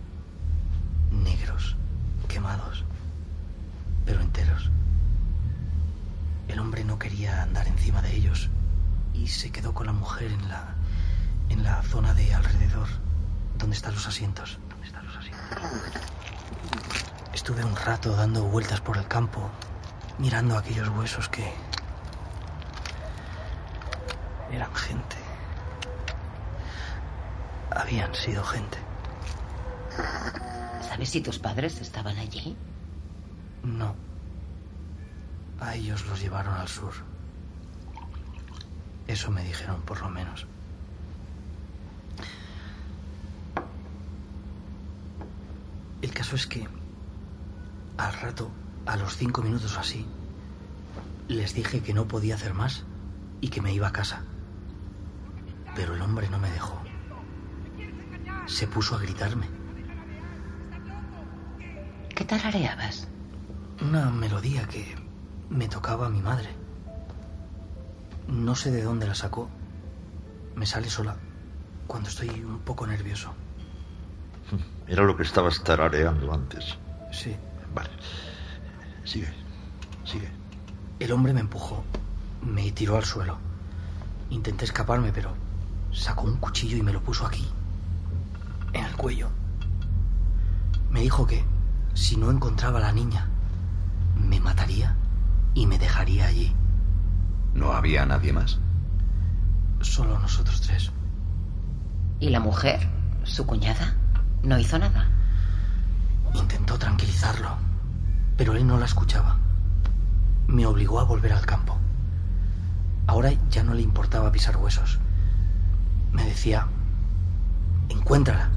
negros, 1.10 1.76
quemados, 2.28 2.82
pero 4.06 4.22
enteros. 4.22 4.70
El 6.48 6.58
hombre 6.58 6.82
no 6.84 6.98
quería 6.98 7.42
andar 7.42 7.68
encima 7.68 8.00
de 8.00 8.16
ellos 8.16 8.48
y 9.12 9.28
se 9.28 9.50
quedó 9.50 9.74
con 9.74 9.86
la 9.86 9.92
mujer 9.92 10.32
en 10.32 10.48
la 10.48 10.74
en 11.50 11.62
la 11.62 11.82
zona 11.82 12.14
de 12.14 12.32
alrededor, 12.32 12.88
donde 13.58 13.76
están 13.76 13.94
los 13.94 14.06
asientos. 14.06 14.58
¿Dónde 14.70 14.86
están 14.86 15.06
los 15.06 15.16
asientos? 15.16 15.58
Estuve 17.34 17.64
un 17.64 17.76
rato 17.76 18.16
dando 18.16 18.44
vueltas 18.44 18.80
por 18.80 18.96
el 18.96 19.06
campo, 19.06 19.50
mirando 20.18 20.56
aquellos 20.56 20.88
huesos 20.88 21.28
que 21.28 21.52
eran 24.50 24.74
gente. 24.74 25.23
Habían 27.94 28.14
sido 28.16 28.42
gente. 28.42 28.76
¿Sabes 30.80 31.10
si 31.10 31.20
tus 31.20 31.38
padres 31.38 31.80
estaban 31.80 32.18
allí? 32.18 32.56
No. 33.62 33.94
A 35.60 35.76
ellos 35.76 36.04
los 36.06 36.20
llevaron 36.20 36.54
al 36.54 36.66
sur. 36.66 36.92
Eso 39.06 39.30
me 39.30 39.44
dijeron, 39.44 39.80
por 39.82 40.00
lo 40.00 40.08
menos. 40.08 40.44
El 46.02 46.12
caso 46.12 46.34
es 46.34 46.48
que 46.48 46.66
al 47.96 48.12
rato, 48.14 48.50
a 48.86 48.96
los 48.96 49.16
cinco 49.16 49.40
minutos 49.40 49.76
o 49.76 49.78
así, 49.78 50.04
les 51.28 51.54
dije 51.54 51.80
que 51.80 51.94
no 51.94 52.08
podía 52.08 52.34
hacer 52.34 52.54
más 52.54 52.82
y 53.40 53.50
que 53.50 53.62
me 53.62 53.72
iba 53.72 53.86
a 53.86 53.92
casa. 53.92 54.24
Pero 55.76 55.94
el 55.94 56.02
hombre 56.02 56.28
no 56.28 56.40
me 56.40 56.50
dejó. 56.50 56.83
Se 58.46 58.66
puso 58.66 58.96
a 58.96 58.98
gritarme. 58.98 59.48
¿Qué 62.14 62.24
tarareabas? 62.24 63.08
Una 63.80 64.10
melodía 64.10 64.68
que 64.68 64.96
me 65.50 65.68
tocaba 65.68 66.08
mi 66.08 66.20
madre. 66.20 66.48
No 68.28 68.54
sé 68.54 68.70
de 68.70 68.82
dónde 68.82 69.06
la 69.06 69.14
sacó. 69.14 69.48
Me 70.54 70.66
sale 70.66 70.88
sola 70.88 71.16
cuando 71.86 72.08
estoy 72.08 72.28
un 72.28 72.60
poco 72.60 72.86
nervioso. 72.86 73.34
Era 74.86 75.04
lo 75.04 75.16
que 75.16 75.22
estabas 75.22 75.62
tarareando 75.64 76.32
antes. 76.32 76.78
Sí. 77.12 77.34
Vale. 77.74 77.90
Sigue. 79.04 79.28
Sigue. 80.04 80.30
El 81.00 81.12
hombre 81.12 81.32
me 81.32 81.40
empujó. 81.40 81.84
Me 82.42 82.70
tiró 82.72 82.96
al 82.96 83.04
suelo. 83.04 83.38
Intenté 84.30 84.64
escaparme, 84.66 85.12
pero 85.12 85.34
sacó 85.92 86.24
un 86.24 86.36
cuchillo 86.36 86.76
y 86.76 86.82
me 86.82 86.92
lo 86.92 87.02
puso 87.02 87.26
aquí. 87.26 87.46
En 88.74 88.84
el 88.84 88.96
cuello. 88.96 89.30
Me 90.90 91.00
dijo 91.00 91.26
que 91.26 91.44
si 91.94 92.16
no 92.16 92.30
encontraba 92.30 92.78
a 92.78 92.82
la 92.82 92.92
niña, 92.92 93.28
me 94.16 94.40
mataría 94.40 94.96
y 95.54 95.66
me 95.66 95.78
dejaría 95.78 96.26
allí. 96.26 96.54
¿No 97.54 97.72
había 97.72 98.04
nadie 98.04 98.32
más? 98.32 98.58
Solo 99.80 100.18
nosotros 100.18 100.60
tres. 100.60 100.90
¿Y 102.18 102.30
la 102.30 102.40
mujer, 102.40 102.88
su 103.22 103.46
cuñada, 103.46 103.94
no 104.42 104.58
hizo 104.58 104.78
nada? 104.78 105.06
Intentó 106.34 106.78
tranquilizarlo, 106.78 107.56
pero 108.36 108.54
él 108.54 108.66
no 108.66 108.78
la 108.78 108.86
escuchaba. 108.86 109.36
Me 110.48 110.66
obligó 110.66 110.98
a 111.00 111.04
volver 111.04 111.32
al 111.32 111.46
campo. 111.46 111.78
Ahora 113.06 113.32
ya 113.50 113.62
no 113.62 113.74
le 113.74 113.82
importaba 113.82 114.32
pisar 114.32 114.56
huesos. 114.56 114.98
Me 116.12 116.24
decía, 116.24 116.66
encuéntrala, 117.88 118.50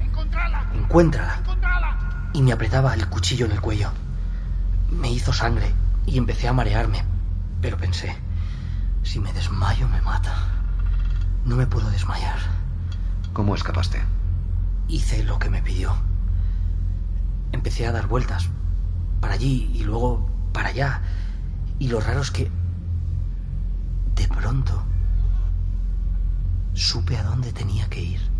encuéntrala. 0.74 1.42
Y 2.32 2.42
me 2.42 2.52
apretaba 2.52 2.94
el 2.94 3.08
cuchillo 3.08 3.46
en 3.46 3.52
el 3.52 3.60
cuello. 3.60 3.90
Me 4.90 5.10
hizo 5.10 5.32
sangre 5.32 5.72
y 6.06 6.18
empecé 6.18 6.48
a 6.48 6.52
marearme, 6.52 7.04
pero 7.60 7.76
pensé, 7.76 8.16
si 9.02 9.18
me 9.20 9.32
desmayo 9.32 9.88
me 9.88 10.00
mata. 10.02 10.34
No 11.44 11.56
me 11.56 11.66
puedo 11.66 11.90
desmayar. 11.90 12.38
¿Cómo 13.32 13.54
escapaste? 13.54 14.02
Hice 14.88 15.24
lo 15.24 15.38
que 15.38 15.50
me 15.50 15.62
pidió. 15.62 15.94
Empecé 17.52 17.86
a 17.86 17.92
dar 17.92 18.06
vueltas, 18.06 18.48
para 19.20 19.34
allí 19.34 19.70
y 19.74 19.84
luego 19.84 20.28
para 20.52 20.68
allá. 20.68 21.02
Y 21.78 21.88
lo 21.88 22.00
raro 22.00 22.20
es 22.20 22.30
que, 22.30 22.50
de 24.14 24.28
pronto, 24.28 24.82
supe 26.74 27.16
a 27.16 27.22
dónde 27.22 27.52
tenía 27.52 27.88
que 27.88 28.00
ir. 28.00 28.37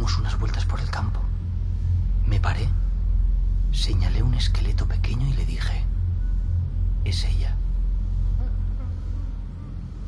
Dimos 0.00 0.16
unas 0.18 0.38
vueltas 0.38 0.64
por 0.64 0.80
el 0.80 0.88
campo. 0.88 1.20
Me 2.26 2.40
paré, 2.40 2.66
señalé 3.70 4.22
un 4.22 4.32
esqueleto 4.32 4.88
pequeño 4.88 5.28
y 5.28 5.34
le 5.34 5.44
dije, 5.44 5.84
es 7.04 7.22
ella. 7.24 7.54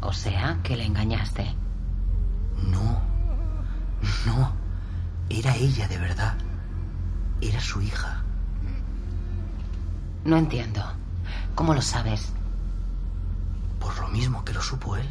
O 0.00 0.14
sea, 0.14 0.58
que 0.62 0.78
le 0.78 0.86
engañaste. 0.86 1.54
No, 2.70 3.02
no, 4.24 4.52
era 5.28 5.54
ella 5.56 5.86
de 5.88 5.98
verdad. 5.98 6.38
Era 7.42 7.60
su 7.60 7.82
hija. 7.82 8.22
No 10.24 10.38
entiendo. 10.38 10.82
¿Cómo 11.54 11.74
lo 11.74 11.82
sabes? 11.82 12.32
Por 13.78 13.98
lo 13.98 14.08
mismo 14.08 14.42
que 14.42 14.54
lo 14.54 14.62
supo 14.62 14.96
él. 14.96 15.10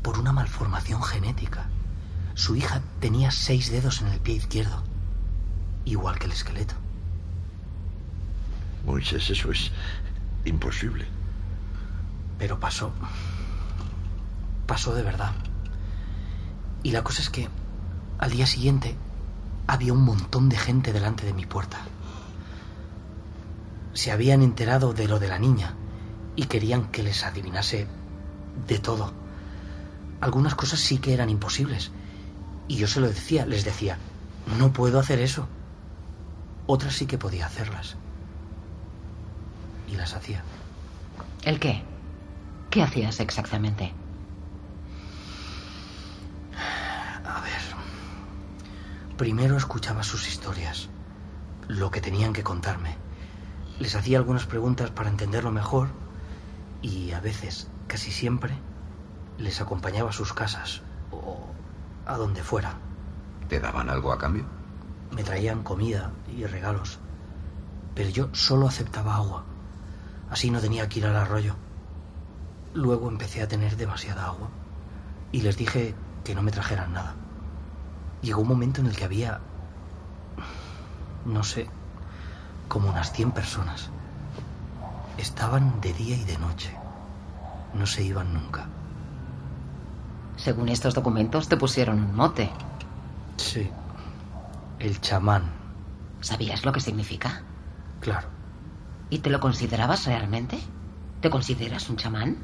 Por 0.00 0.16
una 0.20 0.32
malformación 0.32 1.02
genética. 1.02 1.66
Su 2.34 2.56
hija 2.56 2.82
tenía 3.00 3.30
seis 3.30 3.70
dedos 3.70 4.02
en 4.02 4.08
el 4.08 4.20
pie 4.20 4.34
izquierdo. 4.34 4.82
Igual 5.84 6.18
que 6.18 6.26
el 6.26 6.32
esqueleto. 6.32 6.74
Moisés, 8.84 9.30
eso 9.30 9.50
es 9.52 9.70
imposible. 10.44 11.06
Pero 12.38 12.58
pasó. 12.58 12.92
Pasó 14.66 14.94
de 14.94 15.02
verdad. 15.02 15.32
Y 16.82 16.90
la 16.90 17.04
cosa 17.04 17.22
es 17.22 17.30
que 17.30 17.48
al 18.18 18.30
día 18.30 18.46
siguiente 18.46 18.96
había 19.66 19.92
un 19.92 20.04
montón 20.04 20.48
de 20.48 20.56
gente 20.56 20.92
delante 20.92 21.24
de 21.24 21.32
mi 21.32 21.46
puerta. 21.46 21.78
Se 23.92 24.10
habían 24.10 24.42
enterado 24.42 24.92
de 24.92 25.06
lo 25.06 25.20
de 25.20 25.28
la 25.28 25.38
niña 25.38 25.74
y 26.36 26.46
querían 26.46 26.90
que 26.90 27.02
les 27.04 27.24
adivinase 27.24 27.86
de 28.66 28.78
todo. 28.80 29.12
Algunas 30.20 30.54
cosas 30.54 30.80
sí 30.80 30.98
que 30.98 31.14
eran 31.14 31.30
imposibles. 31.30 31.92
Y 32.68 32.76
yo 32.76 32.86
se 32.86 33.00
lo 33.00 33.08
decía, 33.08 33.46
les 33.46 33.64
decía, 33.64 33.98
no 34.58 34.72
puedo 34.72 34.98
hacer 34.98 35.18
eso. 35.20 35.46
Otras 36.66 36.94
sí 36.94 37.06
que 37.06 37.18
podía 37.18 37.46
hacerlas. 37.46 37.96
Y 39.90 39.96
las 39.96 40.14
hacía. 40.14 40.42
¿El 41.44 41.60
qué? 41.60 41.82
¿Qué 42.70 42.82
hacías 42.82 43.20
exactamente? 43.20 43.92
A 47.24 47.40
ver. 47.40 47.60
Primero 49.18 49.56
escuchaba 49.56 50.02
sus 50.02 50.26
historias, 50.26 50.88
lo 51.68 51.90
que 51.90 52.00
tenían 52.00 52.32
que 52.32 52.42
contarme. 52.42 52.96
Les 53.78 53.94
hacía 53.94 54.18
algunas 54.18 54.46
preguntas 54.46 54.90
para 54.90 55.10
entenderlo 55.10 55.50
mejor 55.52 55.88
y 56.80 57.12
a 57.12 57.20
veces, 57.20 57.68
casi 57.86 58.10
siempre, 58.10 58.54
les 59.38 59.60
acompañaba 59.60 60.10
a 60.10 60.12
sus 60.12 60.32
casas 60.32 60.82
o 61.10 61.46
a 62.06 62.16
donde 62.16 62.42
fuera. 62.42 62.74
¿Te 63.48 63.60
daban 63.60 63.90
algo 63.90 64.12
a 64.12 64.18
cambio? 64.18 64.44
Me 65.10 65.22
traían 65.22 65.62
comida 65.62 66.10
y 66.34 66.44
regalos, 66.44 66.98
pero 67.94 68.10
yo 68.10 68.28
solo 68.32 68.66
aceptaba 68.66 69.16
agua. 69.16 69.44
Así 70.30 70.50
no 70.50 70.60
tenía 70.60 70.88
que 70.88 71.00
ir 71.00 71.06
al 71.06 71.16
arroyo. 71.16 71.54
Luego 72.72 73.08
empecé 73.08 73.42
a 73.42 73.48
tener 73.48 73.76
demasiada 73.76 74.26
agua 74.26 74.48
y 75.30 75.42
les 75.42 75.56
dije 75.56 75.94
que 76.24 76.34
no 76.34 76.42
me 76.42 76.50
trajeran 76.50 76.92
nada. 76.92 77.14
Llegó 78.22 78.40
un 78.40 78.48
momento 78.48 78.80
en 78.80 78.86
el 78.86 78.96
que 78.96 79.04
había, 79.04 79.40
no 81.24 81.44
sé, 81.44 81.68
como 82.68 82.88
unas 82.88 83.12
100 83.12 83.32
personas. 83.32 83.90
Estaban 85.18 85.80
de 85.80 85.92
día 85.92 86.16
y 86.16 86.24
de 86.24 86.38
noche. 86.38 86.74
No 87.74 87.86
se 87.86 88.02
iban 88.02 88.32
nunca. 88.34 88.66
Según 90.36 90.68
estos 90.68 90.94
documentos 90.94 91.48
te 91.48 91.56
pusieron 91.56 91.98
un 91.98 92.14
mote. 92.14 92.50
Sí. 93.36 93.70
El 94.78 95.00
chamán. 95.00 95.44
¿Sabías 96.20 96.64
lo 96.64 96.72
que 96.72 96.80
significa? 96.80 97.42
Claro. 98.00 98.28
¿Y 99.10 99.18
te 99.18 99.30
lo 99.30 99.40
considerabas 99.40 100.06
realmente? 100.06 100.58
¿Te 101.20 101.30
consideras 101.30 101.88
un 101.88 101.96
chamán? 101.96 102.36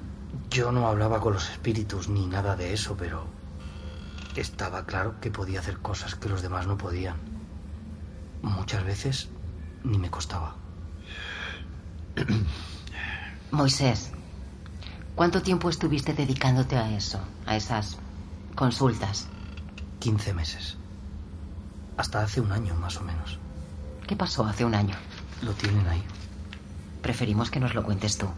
Yo 0.51 0.73
no 0.73 0.87
hablaba 0.87 1.21
con 1.21 1.35
los 1.35 1.51
espíritus 1.51 2.09
ni 2.09 2.27
nada 2.27 2.57
de 2.57 2.73
eso, 2.73 2.97
pero 2.97 3.27
estaba 4.37 4.87
claro 4.87 5.21
que 5.21 5.31
podía 5.31 5.61
hacer 5.61 5.79
cosas 5.79 6.15
que 6.15 6.29
los 6.29 6.43
demás 6.43 6.67
no 6.67 6.79
podían. 6.79 7.17
Muchas 8.43 8.85
veces 8.85 9.29
ni 9.85 9.99
me 9.99 10.11
costaba. 10.11 10.57
Moisés, 13.51 14.13
¿cuánto 15.21 15.43
tiempo 15.43 15.69
estuviste 15.69 16.15
dedicándote 16.15 16.79
a 16.79 16.97
eso, 16.97 17.21
a 17.45 17.55
esas 17.55 17.99
consultas? 18.55 19.29
15 19.99 20.33
meses. 20.33 20.79
Hasta 21.99 22.23
hace 22.23 22.41
un 22.41 22.51
año, 22.53 22.75
más 22.77 22.97
o 22.97 23.03
menos. 23.03 23.39
¿Qué 24.07 24.17
pasó 24.17 24.47
hace 24.47 24.65
un 24.65 24.75
año? 24.75 24.95
Lo 25.43 25.53
tienen 25.53 25.87
ahí. 25.89 26.03
Preferimos 27.03 27.51
que 27.51 27.61
nos 27.61 27.75
lo 27.75 27.83
cuentes 27.83 28.17
tú. 28.17 28.29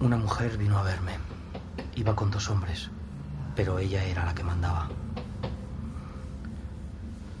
Una 0.00 0.16
mujer 0.16 0.56
vino 0.56 0.78
a 0.78 0.84
verme. 0.84 1.18
Iba 1.96 2.16
con 2.16 2.30
dos 2.30 2.48
hombres, 2.48 2.88
pero 3.54 3.78
ella 3.78 4.02
era 4.02 4.24
la 4.24 4.34
que 4.34 4.42
mandaba. 4.42 4.88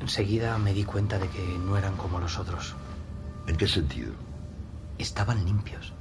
Enseguida 0.00 0.58
me 0.58 0.74
di 0.74 0.84
cuenta 0.84 1.18
de 1.18 1.28
que 1.28 1.58
no 1.64 1.78
eran 1.78 1.96
como 1.96 2.20
los 2.20 2.38
otros. 2.38 2.76
¿En 3.46 3.56
qué 3.56 3.66
sentido? 3.66 4.12
Estaban 4.98 5.46
limpios 5.46 5.94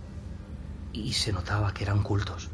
y 0.94 1.14
se 1.14 1.34
notaba 1.34 1.74
que 1.74 1.84
eran 1.84 2.04
cultos. 2.04 2.50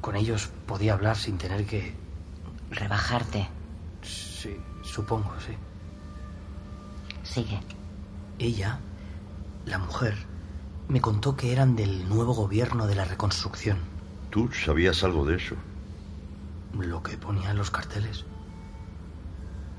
Con 0.00 0.16
ellos 0.16 0.50
podía 0.66 0.94
hablar 0.94 1.16
sin 1.16 1.38
tener 1.38 1.66
que... 1.66 1.94
Rebajarte. 2.70 3.48
Sí, 4.02 4.56
supongo, 4.82 5.32
sí. 5.46 5.52
Sigue. 7.22 7.60
Ella, 8.38 8.80
la 9.66 9.78
mujer, 9.78 10.16
me 10.88 11.00
contó 11.00 11.36
que 11.36 11.52
eran 11.52 11.76
del 11.76 12.08
nuevo 12.08 12.34
gobierno 12.34 12.86
de 12.86 12.94
la 12.94 13.04
reconstrucción. 13.04 13.78
¿Tú 14.30 14.50
sabías 14.52 15.04
algo 15.04 15.26
de 15.26 15.36
eso? 15.36 15.54
Lo 16.78 17.02
que 17.02 17.18
ponía 17.18 17.50
en 17.50 17.58
los 17.58 17.70
carteles. 17.70 18.24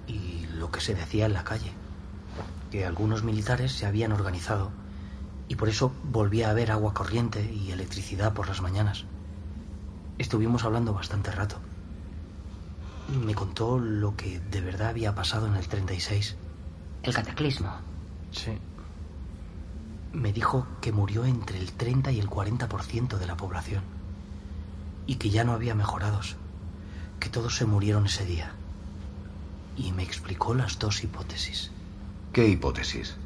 Y 0.08 0.46
lo 0.56 0.72
que 0.72 0.82
se 0.82 0.94
decía 0.94 1.26
en 1.26 1.34
la 1.34 1.44
calle. 1.44 1.74
Que 2.72 2.86
algunos 2.86 3.24
militares 3.24 3.72
se 3.72 3.86
habían 3.86 4.12
organizado 4.12 4.72
y 5.48 5.56
por 5.56 5.70
eso 5.70 5.92
volvía 6.04 6.48
a 6.48 6.52
haber 6.52 6.72
agua 6.72 6.94
corriente 6.94 7.52
y 7.52 7.72
electricidad 7.72 8.34
por 8.34 8.48
las 8.48 8.62
mañanas. 8.62 9.06
Estuvimos 10.18 10.64
hablando 10.64 10.94
bastante 10.94 11.32
rato. 11.32 11.58
Me 13.26 13.36
contó 13.36 13.80
lo 13.80 14.16
que 14.16 14.40
de 14.40 14.62
verdad 14.62 14.90
había 14.90 15.14
pasado 15.14 15.48
en 15.48 15.56
el 15.56 15.68
36. 15.68 16.36
El 17.04 17.14
cataclismo. 17.14 17.76
Sí. 18.32 18.58
Me 20.14 20.32
dijo 20.32 20.68
que 20.80 20.92
murió 20.92 21.26
entre 21.26 21.60
el 21.60 21.74
30 21.74 22.12
y 22.12 22.20
el 22.20 22.30
40% 22.30 23.18
de 23.18 23.28
la 23.28 23.36
población. 23.36 23.84
Y 25.06 25.16
que 25.16 25.30
ya 25.30 25.44
no 25.44 25.54
había 25.54 25.76
mejorados. 25.76 26.38
Que 27.20 27.30
todos 27.30 27.56
se 27.56 27.66
murieron 27.66 28.06
ese 28.06 28.26
día. 28.26 28.54
Y 29.76 29.92
me 29.92 30.04
explicó 30.04 30.54
las 30.54 30.80
dos 30.80 31.04
hipótesis. 31.04 31.72
¿Qué 32.32 32.48
hipótesis? 32.48 33.18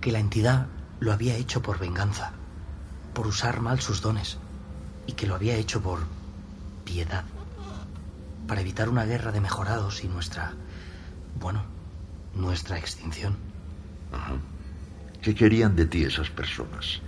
Que 0.00 0.12
la 0.12 0.20
entidad 0.20 0.68
lo 1.02 1.12
había 1.12 1.34
hecho 1.34 1.62
por 1.62 1.80
venganza, 1.80 2.30
por 3.12 3.26
usar 3.26 3.60
mal 3.60 3.80
sus 3.80 4.02
dones, 4.02 4.38
y 5.04 5.14
que 5.14 5.26
lo 5.26 5.34
había 5.34 5.56
hecho 5.56 5.82
por 5.82 5.98
piedad, 6.84 7.24
para 8.46 8.60
evitar 8.60 8.88
una 8.88 9.04
guerra 9.04 9.32
de 9.32 9.40
mejorados 9.40 10.04
y 10.04 10.08
nuestra, 10.08 10.52
bueno, 11.40 11.64
nuestra 12.36 12.78
extinción. 12.78 13.36
Ajá. 14.12 14.34
¿Qué 15.20 15.34
querían 15.34 15.74
de 15.74 15.86
ti 15.86 16.04
esas 16.04 16.30
personas? 16.30 17.00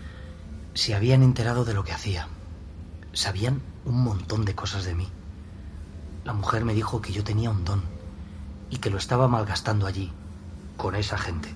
Se 0.74 0.96
habían 0.96 1.22
enterado 1.22 1.64
de 1.64 1.74
lo 1.74 1.84
que 1.84 1.92
hacía. 1.92 2.26
Sabían 3.12 3.62
un 3.84 4.02
montón 4.02 4.44
de 4.44 4.56
cosas 4.56 4.84
de 4.84 4.96
mí. 4.96 5.08
La 6.24 6.32
mujer 6.32 6.64
me 6.64 6.74
dijo 6.74 7.00
que 7.00 7.12
yo 7.12 7.22
tenía 7.22 7.50
un 7.50 7.64
don 7.64 7.84
y 8.70 8.78
que 8.78 8.90
lo 8.90 8.98
estaba 8.98 9.28
malgastando 9.28 9.86
allí, 9.86 10.12
con 10.76 10.96
esa 10.96 11.16
gente. 11.16 11.54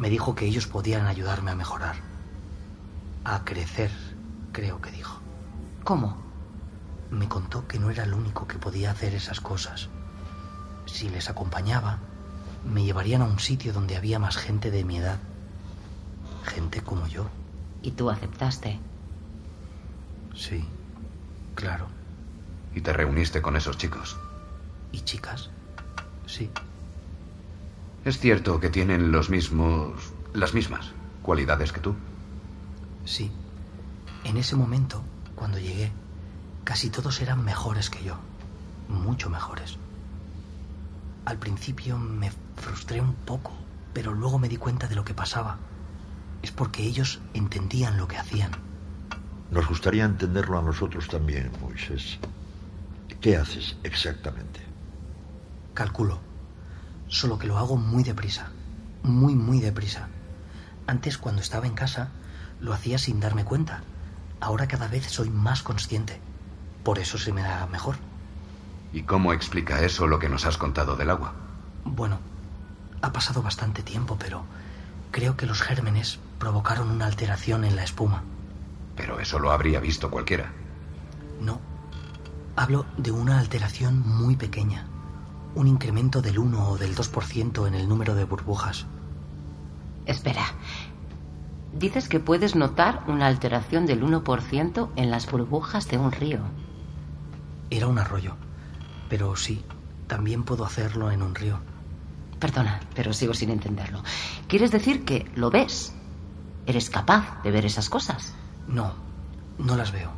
Me 0.00 0.08
dijo 0.08 0.34
que 0.34 0.46
ellos 0.46 0.66
podían 0.66 1.06
ayudarme 1.06 1.50
a 1.50 1.54
mejorar. 1.54 1.96
A 3.22 3.44
crecer, 3.44 3.90
creo 4.50 4.80
que 4.80 4.90
dijo. 4.90 5.20
¿Cómo? 5.84 6.16
Me 7.10 7.28
contó 7.28 7.68
que 7.68 7.78
no 7.78 7.90
era 7.90 8.04
el 8.04 8.14
único 8.14 8.46
que 8.46 8.58
podía 8.58 8.92
hacer 8.92 9.14
esas 9.14 9.42
cosas. 9.42 9.90
Si 10.86 11.10
les 11.10 11.28
acompañaba, 11.28 11.98
me 12.64 12.82
llevarían 12.82 13.20
a 13.20 13.26
un 13.26 13.38
sitio 13.38 13.74
donde 13.74 13.94
había 13.94 14.18
más 14.18 14.38
gente 14.38 14.70
de 14.70 14.84
mi 14.84 14.96
edad. 14.96 15.18
Gente 16.44 16.80
como 16.80 17.06
yo. 17.06 17.26
¿Y 17.82 17.90
tú 17.90 18.08
aceptaste? 18.08 18.80
Sí, 20.34 20.64
claro. 21.54 21.88
¿Y 22.74 22.80
te 22.80 22.94
reuniste 22.94 23.42
con 23.42 23.54
esos 23.54 23.76
chicos? 23.76 24.16
¿Y 24.92 25.02
chicas? 25.02 25.50
Sí. 26.24 26.50
Es 28.04 28.18
cierto 28.18 28.60
que 28.60 28.70
tienen 28.70 29.12
los 29.12 29.30
mismos... 29.30 30.12
las 30.32 30.54
mismas 30.54 30.92
cualidades 31.22 31.72
que 31.72 31.80
tú. 31.80 31.94
Sí. 33.04 33.30
En 34.24 34.36
ese 34.36 34.56
momento, 34.56 35.02
cuando 35.34 35.58
llegué, 35.58 35.92
casi 36.64 36.90
todos 36.90 37.20
eran 37.20 37.44
mejores 37.44 37.90
que 37.90 38.02
yo. 38.02 38.16
Mucho 38.88 39.30
mejores. 39.30 39.78
Al 41.24 41.38
principio 41.38 41.98
me 41.98 42.32
frustré 42.56 43.00
un 43.00 43.14
poco, 43.14 43.52
pero 43.92 44.12
luego 44.14 44.38
me 44.38 44.48
di 44.48 44.56
cuenta 44.56 44.88
de 44.88 44.94
lo 44.94 45.04
que 45.04 45.14
pasaba. 45.14 45.58
Es 46.42 46.50
porque 46.50 46.82
ellos 46.82 47.20
entendían 47.34 47.98
lo 47.98 48.08
que 48.08 48.16
hacían. 48.16 48.52
Nos 49.50 49.68
gustaría 49.68 50.04
entenderlo 50.04 50.58
a 50.58 50.62
nosotros 50.62 51.08
también, 51.08 51.50
Moisés. 51.60 52.18
¿Qué 53.20 53.36
haces 53.36 53.76
exactamente? 53.82 54.60
Calculo. 55.74 56.29
Solo 57.10 57.38
que 57.38 57.46
lo 57.46 57.58
hago 57.58 57.76
muy 57.76 58.02
deprisa. 58.02 58.50
Muy, 59.02 59.34
muy 59.34 59.60
deprisa. 59.60 60.08
Antes, 60.86 61.18
cuando 61.18 61.42
estaba 61.42 61.66
en 61.66 61.74
casa, 61.74 62.08
lo 62.58 62.72
hacía 62.72 62.96
sin 62.96 63.20
darme 63.20 63.44
cuenta. 63.44 63.82
Ahora 64.40 64.66
cada 64.66 64.88
vez 64.88 65.06
soy 65.10 65.28
más 65.28 65.62
consciente. 65.62 66.18
Por 66.82 66.98
eso 66.98 67.18
se 67.18 67.34
me 67.34 67.42
da 67.42 67.66
mejor. 67.66 67.96
¿Y 68.94 69.02
cómo 69.02 69.34
explica 69.34 69.84
eso 69.84 70.06
lo 70.06 70.18
que 70.18 70.30
nos 70.30 70.46
has 70.46 70.56
contado 70.56 70.96
del 70.96 71.10
agua? 71.10 71.34
Bueno, 71.84 72.18
ha 73.02 73.12
pasado 73.12 73.42
bastante 73.42 73.82
tiempo, 73.82 74.16
pero 74.18 74.46
Creo 75.10 75.36
que 75.36 75.46
los 75.46 75.60
gérmenes 75.60 76.20
provocaron 76.38 76.90
una 76.90 77.06
alteración 77.06 77.64
en 77.64 77.74
la 77.74 77.82
espuma. 77.82 78.22
Pero 78.96 79.18
eso 79.18 79.38
lo 79.38 79.50
habría 79.50 79.80
visto 79.80 80.10
cualquiera. 80.10 80.52
No. 81.40 81.60
Hablo 82.54 82.86
de 82.96 83.10
una 83.10 83.38
alteración 83.38 84.00
muy 84.06 84.36
pequeña. 84.36 84.86
Un 85.54 85.66
incremento 85.66 86.22
del 86.22 86.38
1 86.38 86.70
o 86.70 86.78
del 86.78 86.94
2% 86.94 87.66
en 87.66 87.74
el 87.74 87.88
número 87.88 88.14
de 88.14 88.24
burbujas. 88.24 88.86
Espera. 90.06 90.44
Dices 91.72 92.08
que 92.08 92.20
puedes 92.20 92.56
notar 92.56 93.04
una 93.06 93.26
alteración 93.26 93.86
del 93.86 94.02
1% 94.02 94.90
en 94.96 95.10
las 95.10 95.30
burbujas 95.30 95.88
de 95.88 95.98
un 95.98 96.12
río. 96.12 96.40
Era 97.70 97.86
un 97.86 97.98
arroyo. 97.98 98.36
Pero 99.08 99.36
sí, 99.36 99.64
también 100.06 100.44
puedo 100.44 100.64
hacerlo 100.64 101.10
en 101.10 101.22
un 101.22 101.34
río. 101.34 101.60
Perdona, 102.38 102.80
pero 102.94 103.12
sigo 103.12 103.34
sin 103.34 103.50
entenderlo. 103.50 104.02
¿Quieres 104.48 104.70
decir 104.70 105.04
que 105.04 105.30
lo 105.34 105.50
ves? 105.50 105.92
¿Eres 106.66 106.90
capaz 106.90 107.42
de 107.42 107.50
ver 107.50 107.66
esas 107.66 107.88
cosas? 107.88 108.34
No, 108.66 108.94
no 109.58 109.76
las 109.76 109.92
veo. 109.92 110.10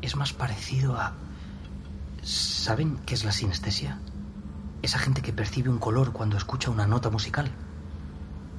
Es 0.00 0.16
más 0.16 0.32
parecido 0.32 0.96
a... 0.96 1.12
¿Saben 2.22 2.98
qué 3.04 3.14
es 3.14 3.24
la 3.24 3.32
sinestesia? 3.32 3.98
Esa 4.84 4.98
gente 4.98 5.22
que 5.22 5.32
percibe 5.32 5.70
un 5.70 5.78
color 5.78 6.12
cuando 6.12 6.36
escucha 6.36 6.70
una 6.70 6.86
nota 6.86 7.08
musical. 7.08 7.50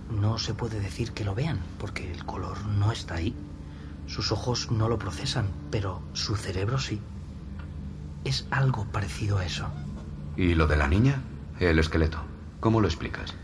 No 0.09 0.39
se 0.39 0.55
puede 0.55 0.79
decir 0.79 1.11
que 1.11 1.23
lo 1.23 1.35
vean, 1.35 1.59
porque 1.77 2.11
el 2.11 2.25
color 2.25 2.65
no 2.65 2.91
está 2.91 3.13
ahí. 3.13 3.35
Sus 4.07 4.31
ojos 4.31 4.71
no 4.71 4.89
lo 4.89 4.97
procesan, 4.97 5.45
pero 5.69 6.01
su 6.13 6.35
cerebro 6.35 6.79
sí. 6.79 6.99
Es 8.23 8.47
algo 8.49 8.85
parecido 8.85 9.37
a 9.37 9.45
eso. 9.45 9.67
¿Y 10.35 10.55
lo 10.55 10.65
de 10.65 10.77
la 10.77 10.87
niña? 10.87 11.21
El 11.59 11.77
esqueleto. 11.77 12.17
¿Cómo 12.59 12.81
lo 12.81 12.87
explicas? 12.87 13.35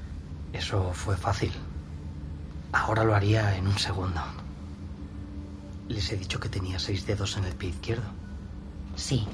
Eso 0.51 0.91
fue 0.91 1.15
fácil. 1.15 1.51
Ahora 2.71 3.03
lo 3.03 3.13
haría 3.13 3.57
en 3.57 3.67
un 3.67 3.77
segundo. 3.77 4.21
Les 5.87 6.11
he 6.11 6.17
dicho 6.17 6.39
que 6.39 6.49
tenía 6.49 6.79
seis 6.79 7.05
dedos 7.05 7.37
en 7.37 7.45
el 7.45 7.53
pie 7.53 7.69
izquierdo. 7.69 8.09
Sí. 8.95 9.27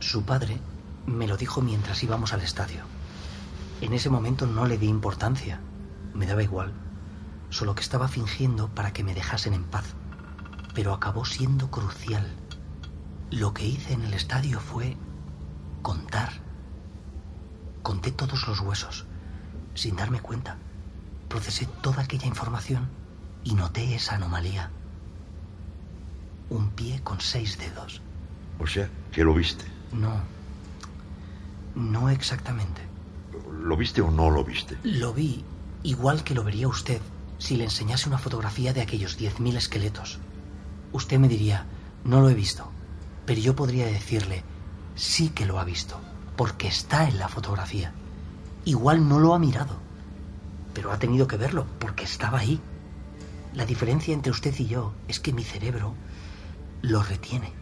Su 0.00 0.24
padre 0.24 0.58
me 1.06 1.26
lo 1.26 1.36
dijo 1.36 1.60
mientras 1.60 2.02
íbamos 2.02 2.32
al 2.32 2.42
estadio. 2.42 2.84
En 3.80 3.92
ese 3.92 4.10
momento 4.10 4.46
no 4.46 4.66
le 4.66 4.78
di 4.78 4.86
importancia. 4.86 5.60
Me 6.14 6.26
daba 6.26 6.42
igual. 6.42 6.72
Solo 7.50 7.74
que 7.74 7.82
estaba 7.82 8.08
fingiendo 8.08 8.68
para 8.68 8.92
que 8.92 9.04
me 9.04 9.14
dejasen 9.14 9.54
en 9.54 9.64
paz. 9.64 9.84
Pero 10.74 10.94
acabó 10.94 11.24
siendo 11.24 11.70
crucial. 11.70 12.32
Lo 13.30 13.52
que 13.52 13.66
hice 13.66 13.94
en 13.94 14.02
el 14.02 14.14
estadio 14.14 14.60
fue 14.60 14.96
contar. 15.82 16.32
Conté 17.82 18.12
todos 18.12 18.46
los 18.46 18.60
huesos, 18.60 19.06
sin 19.74 19.96
darme 19.96 20.20
cuenta. 20.20 20.56
Procesé 21.28 21.66
toda 21.80 22.02
aquella 22.02 22.26
información 22.26 22.88
y 23.42 23.54
noté 23.54 23.94
esa 23.94 24.14
anomalía. 24.14 24.70
Un 26.50 26.70
pie 26.70 27.00
con 27.02 27.20
seis 27.20 27.58
dedos. 27.58 28.00
O 28.58 28.66
sea, 28.66 28.88
que 29.10 29.24
lo 29.24 29.34
viste. 29.34 29.64
No. 29.92 30.20
No 31.74 32.10
exactamente. 32.10 32.82
¿Lo 33.50 33.76
viste 33.76 34.00
o 34.02 34.10
no 34.10 34.30
lo 34.30 34.44
viste? 34.44 34.76
Lo 34.82 35.12
vi 35.12 35.44
igual 35.82 36.22
que 36.22 36.34
lo 36.34 36.44
vería 36.44 36.68
usted 36.68 37.00
si 37.38 37.56
le 37.56 37.64
enseñase 37.64 38.08
una 38.08 38.18
fotografía 38.18 38.72
de 38.72 38.82
aquellos 38.82 39.18
10.000 39.18 39.56
esqueletos. 39.56 40.18
Usted 40.92 41.18
me 41.18 41.28
diría, 41.28 41.66
no 42.04 42.20
lo 42.20 42.28
he 42.28 42.34
visto. 42.34 42.70
Pero 43.26 43.40
yo 43.40 43.56
podría 43.56 43.86
decirle, 43.86 44.42
sí 44.94 45.30
que 45.30 45.46
lo 45.46 45.58
ha 45.58 45.64
visto, 45.64 46.00
porque 46.36 46.68
está 46.68 47.08
en 47.08 47.18
la 47.18 47.28
fotografía. 47.28 47.92
Igual 48.64 49.08
no 49.08 49.18
lo 49.18 49.34
ha 49.34 49.38
mirado, 49.38 49.76
pero 50.74 50.92
ha 50.92 50.98
tenido 50.98 51.26
que 51.26 51.36
verlo, 51.36 51.66
porque 51.78 52.04
estaba 52.04 52.38
ahí. 52.38 52.60
La 53.54 53.66
diferencia 53.66 54.14
entre 54.14 54.30
usted 54.30 54.54
y 54.58 54.66
yo 54.66 54.92
es 55.08 55.20
que 55.20 55.32
mi 55.32 55.44
cerebro 55.44 55.94
lo 56.80 57.02
retiene. 57.02 57.52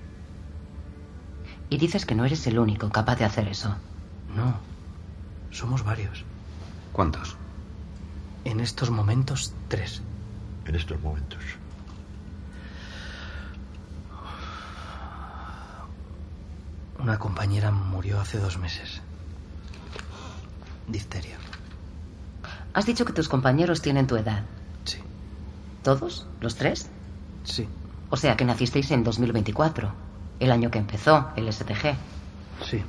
Y 1.69 1.79
dices 1.79 2.05
que 2.05 2.15
no 2.15 2.25
eres 2.25 2.47
el 2.47 2.59
único 2.59 2.91
capaz 2.91 3.17
de 3.17 3.25
hacer 3.25 3.49
eso. 3.49 3.77
No, 4.35 4.55
somos 5.51 5.85
varios. 5.85 6.25
¿Cuántos? 6.93 7.37
En 8.45 8.61
estos 8.61 8.91
momentos, 8.91 9.53
tres. 9.69 10.03
En 10.67 10.75
estos 10.75 11.01
momentos. 11.01 11.43
Una 16.99 17.19
compañera 17.19 17.71
murió 17.71 18.21
hace 18.21 18.39
dos 18.39 18.59
meses. 18.59 19.01
Difteria. 20.87 21.37
Has 22.75 22.87
dicho 22.87 23.05
que 23.05 23.13
tus 23.13 23.29
compañeros 23.29 23.83
tienen 23.83 24.07
tu 24.07 24.17
edad. 24.17 24.45
Sí. 24.85 24.99
¿Todos? 25.83 26.27
¿Los 26.41 26.57
tres? 26.57 26.89
Sí. 27.45 27.67
O 28.11 28.17
sea 28.17 28.37
que 28.37 28.45
nacisteis 28.45 28.91
en 28.91 29.03
2024, 29.03 29.93
el 30.41 30.51
año 30.51 30.71
que 30.71 30.79
empezó 30.79 31.31
el 31.37 31.53
STG. 31.53 31.95
Sí. 32.65 32.85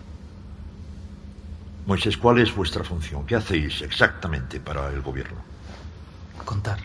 Moisés, 1.86 2.18
¿cuál 2.18 2.40
es 2.40 2.56
vuestra 2.56 2.84
función? 2.84 3.26
¿Qué 3.26 3.36
hacéis 3.36 3.82
exactamente 3.82 4.60
para 4.60 4.90
el 4.90 5.02
gobierno? 5.02 5.40
Contar. 6.46 6.80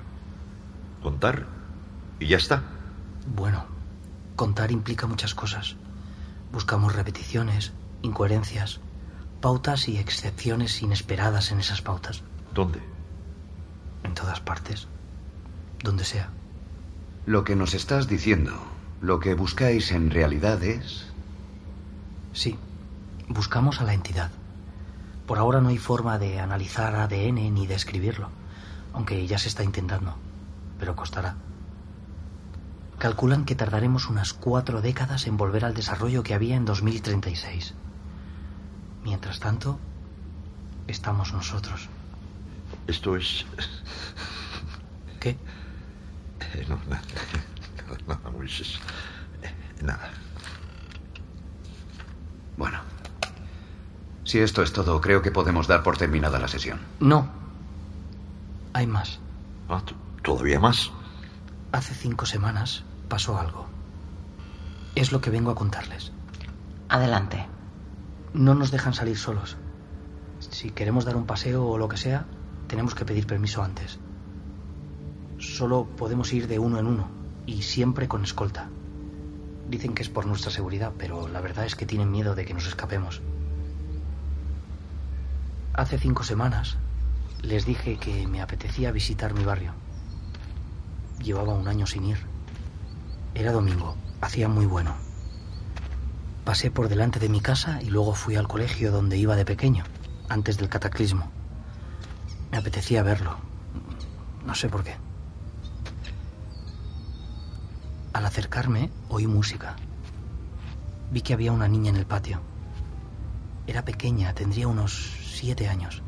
¿Contar? 1.03 1.47
¿Y 2.19 2.27
ya 2.27 2.39
está? 2.39 2.63
Bueno, 3.35 3.67
contar 4.37 4.73
implica 4.73 5.07
muchas 5.07 5.35
cosas. 5.35 5.77
Buscamos 6.53 6.95
repeticiones, 6.95 7.73
incoherencias, 8.03 8.81
pautas 9.41 9.89
y 9.89 9.99
excepciones 9.99 10.83
inesperadas 10.83 11.53
en 11.53 11.61
esas 11.61 11.83
pautas. 11.83 12.23
¿Dónde? 12.55 12.81
En 14.03 14.15
todas 14.15 14.41
partes. 14.41 14.89
Donde 15.83 16.05
sea. 16.05 16.31
Lo 17.27 17.45
que 17.45 17.57
nos 17.57 17.75
estás 17.75 18.09
diciendo, 18.09 18.53
lo 19.01 19.21
que 19.21 19.35
buscáis 19.35 19.93
en 19.93 20.11
realidad 20.11 20.63
es... 20.63 21.07
Sí, 22.33 22.57
buscamos 23.29 23.81
a 23.81 23.85
la 23.85 23.95
entidad. 23.95 24.31
Por 25.27 25.39
ahora 25.39 25.61
no 25.61 25.69
hay 25.69 25.79
forma 25.79 26.19
de 26.19 26.41
analizar 26.41 26.95
ADN 26.95 27.53
ni 27.53 27.67
de 27.67 27.75
escribirlo, 27.75 28.31
aunque 28.93 29.27
ya 29.27 29.39
se 29.39 29.49
está 29.49 29.65
intentando, 29.65 30.15
pero 30.79 30.95
costará. 30.95 31.37
Calculan 32.99 33.45
que 33.45 33.55
tardaremos 33.55 34.09
unas 34.09 34.33
cuatro 34.33 34.81
décadas 34.81 35.27
en 35.27 35.37
volver 35.37 35.65
al 35.65 35.75
desarrollo 35.75 36.23
que 36.23 36.35
había 36.35 36.57
en 36.57 36.65
2036. 36.65 37.75
Mientras 39.03 39.41
tanto, 39.41 39.79
estamos 40.87 41.33
nosotros. 41.33 41.89
Esto 42.87 43.17
es... 43.17 43.45
¿Qué? 45.21 45.31
Eh, 46.41 46.67
no, 46.69 46.79
nada, 46.89 47.03
nada, 48.07 48.31
Moisés. 48.31 48.79
Eh, 49.43 49.53
Nada. 49.83 50.11
Bueno. 52.57 52.96
Si 54.27 54.41
esto 54.41 54.61
es 54.63 54.73
todo, 54.73 55.01
creo 55.01 55.23
que 55.23 55.31
podemos 55.31 55.69
dar 55.69 55.85
por 55.85 55.97
terminada 55.97 56.41
la 56.41 56.49
sesión. 56.49 56.81
No. 56.99 57.29
Hay 58.73 58.89
más. 58.89 59.21
Ah, 59.69 59.81
¿Todavía 60.21 60.59
más? 60.59 60.91
Hace 61.71 61.95
cinco 61.95 62.27
semanas 62.27 62.83
pasó 63.09 63.39
algo. 63.39 63.69
Es 64.97 65.13
lo 65.13 65.21
que 65.21 65.31
vengo 65.31 65.53
a 65.53 65.55
contarles. 65.55 66.11
Adelante. 66.89 67.47
No 68.35 68.57
nos 68.57 68.73
dejan 68.73 68.95
salir 68.95 69.17
solos. 69.17 69.57
Si 70.41 70.73
queremos 70.73 71.05
dar 71.05 71.15
un 71.15 71.27
paseo 71.27 71.65
o 71.65 71.79
lo 71.79 71.89
que 71.89 71.97
sea, 71.97 72.27
tenemos 72.67 72.97
que 72.97 73.05
pedir 73.05 73.29
permiso 73.29 73.63
antes. 73.63 74.01
Solo 75.39 75.87
podemos 75.97 76.33
ir 76.33 76.49
de 76.49 76.59
uno 76.59 76.81
en 76.81 76.89
uno 76.89 77.09
y 77.47 77.63
siempre 77.63 78.09
con 78.09 78.25
escolta. 78.25 78.71
Dicen 79.71 79.95
que 79.95 80.03
es 80.03 80.09
por 80.09 80.27
nuestra 80.27 80.51
seguridad, 80.51 80.93
pero 80.99 81.29
la 81.29 81.41
verdad 81.41 81.65
es 81.65 81.77
que 81.77 81.87
tienen 81.87 82.11
miedo 82.11 82.35
de 82.35 82.45
que 82.45 82.55
nos 82.55 82.67
escapemos. 82.67 83.23
Hace 85.77 85.99
cinco 85.99 86.25
semanas 86.25 86.79
les 87.43 87.67
dije 87.67 87.99
que 87.99 88.27
me 88.27 88.41
apetecía 88.41 88.93
visitar 88.93 89.35
mi 89.35 89.45
barrio. 89.45 89.73
Llevaba 91.23 91.53
un 91.53 91.69
año 91.69 91.87
sin 91.87 92.07
ir. 92.07 92.17
Era 93.35 93.53
domingo, 93.53 93.95
hacía 94.23 94.49
muy 94.49 94.65
bueno. 94.65 94.95
Pasé 96.47 96.71
por 96.71 96.89
delante 96.89 97.19
de 97.19 97.29
mi 97.29 97.43
casa 97.43 97.83
y 97.83 97.91
luego 97.91 98.15
fui 98.15 98.37
al 98.37 98.49
colegio 98.49 98.91
donde 98.91 99.19
iba 99.19 99.37
de 99.37 99.45
pequeño, 99.45 99.85
antes 100.31 100.57
del 100.57 100.71
cataclismo. 100.71 101.31
Me 102.51 102.57
apetecía 102.57 103.03
verlo. 103.03 103.37
No 104.47 104.55
sé 104.55 104.71
por 104.71 104.83
qué. 104.83 104.97
Al 108.15 108.25
acercarme, 108.25 108.91
oí 109.11 109.27
música. 109.27 109.77
Vi 111.11 111.21
que 111.21 111.35
había 111.35 111.53
una 111.53 111.69
niña 111.69 111.91
en 111.91 111.97
el 111.97 112.07
patio. 112.07 112.41
Era 113.67 113.85
pequeña, 113.85 114.33
tendría 114.33 114.69
unos 114.69 115.26
siete 115.37 115.69
años. 115.69 116.03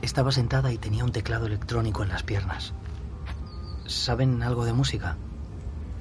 Estaba 0.00 0.30
sentada 0.30 0.72
y 0.72 0.78
tenía 0.78 1.04
un 1.04 1.10
teclado 1.10 1.46
electrónico 1.46 2.02
en 2.04 2.10
las 2.10 2.22
piernas. 2.22 2.72
¿Saben 3.86 4.42
algo 4.42 4.64
de 4.64 4.72
música? 4.72 5.16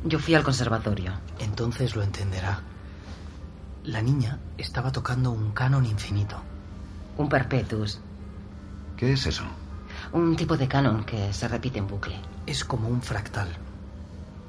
Yo 0.04 0.20
fui 0.20 0.36
al 0.36 0.44
conservatorio. 0.44 1.14
Entonces 1.40 1.96
lo 1.96 2.04
entenderá. 2.04 2.62
La 3.84 4.02
niña 4.02 4.40
estaba 4.58 4.92
tocando 4.92 5.32
un 5.32 5.52
canon 5.52 5.86
infinito. 5.86 6.38
Un 7.18 7.28
perpetuus. 7.28 8.00
¿Qué 8.98 9.14
es 9.14 9.26
eso? 9.26 9.44
Un 10.14 10.36
tipo 10.36 10.58
de 10.58 10.68
canon 10.68 11.06
que 11.06 11.34
se 11.34 11.48
repite 11.48 11.80
en 11.80 11.88
bucle. 11.88 12.20
Es 12.46 12.64
como 12.64 12.88
un 12.88 13.02
fractal. 13.02 13.50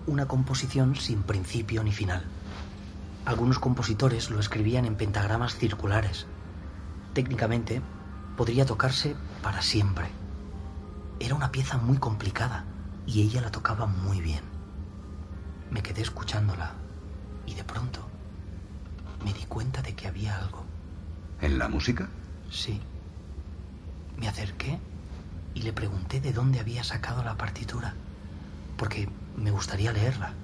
Una 0.06 0.26
composición 0.26 0.94
sin 0.94 1.22
principio 1.22 1.82
ni 1.82 1.92
final. 1.92 2.22
Algunos 3.24 3.58
compositores 3.58 4.30
lo 4.30 4.40
escribían 4.40 4.84
en 4.84 4.96
pentagramas 4.96 5.56
circulares. 5.56 6.26
Técnicamente, 7.16 7.80
podría 8.36 8.66
tocarse 8.66 9.16
para 9.42 9.62
siempre. 9.62 10.04
Era 11.18 11.34
una 11.34 11.50
pieza 11.50 11.78
muy 11.78 11.96
complicada 11.96 12.66
y 13.06 13.22
ella 13.22 13.40
la 13.40 13.50
tocaba 13.50 13.86
muy 13.86 14.20
bien. 14.20 14.42
Me 15.70 15.82
quedé 15.82 16.02
escuchándola 16.02 16.74
y 17.46 17.54
de 17.54 17.64
pronto 17.64 18.06
me 19.24 19.32
di 19.32 19.46
cuenta 19.46 19.80
de 19.80 19.94
que 19.94 20.08
había 20.08 20.36
algo. 20.36 20.66
¿En 21.40 21.58
la 21.58 21.70
música? 21.70 22.10
Sí. 22.50 22.82
Me 24.18 24.28
acerqué 24.28 24.78
y 25.54 25.62
le 25.62 25.72
pregunté 25.72 26.20
de 26.20 26.34
dónde 26.34 26.60
había 26.60 26.84
sacado 26.84 27.24
la 27.24 27.38
partitura, 27.38 27.94
porque 28.76 29.08
me 29.38 29.50
gustaría 29.50 29.90
leerla. 29.90 30.34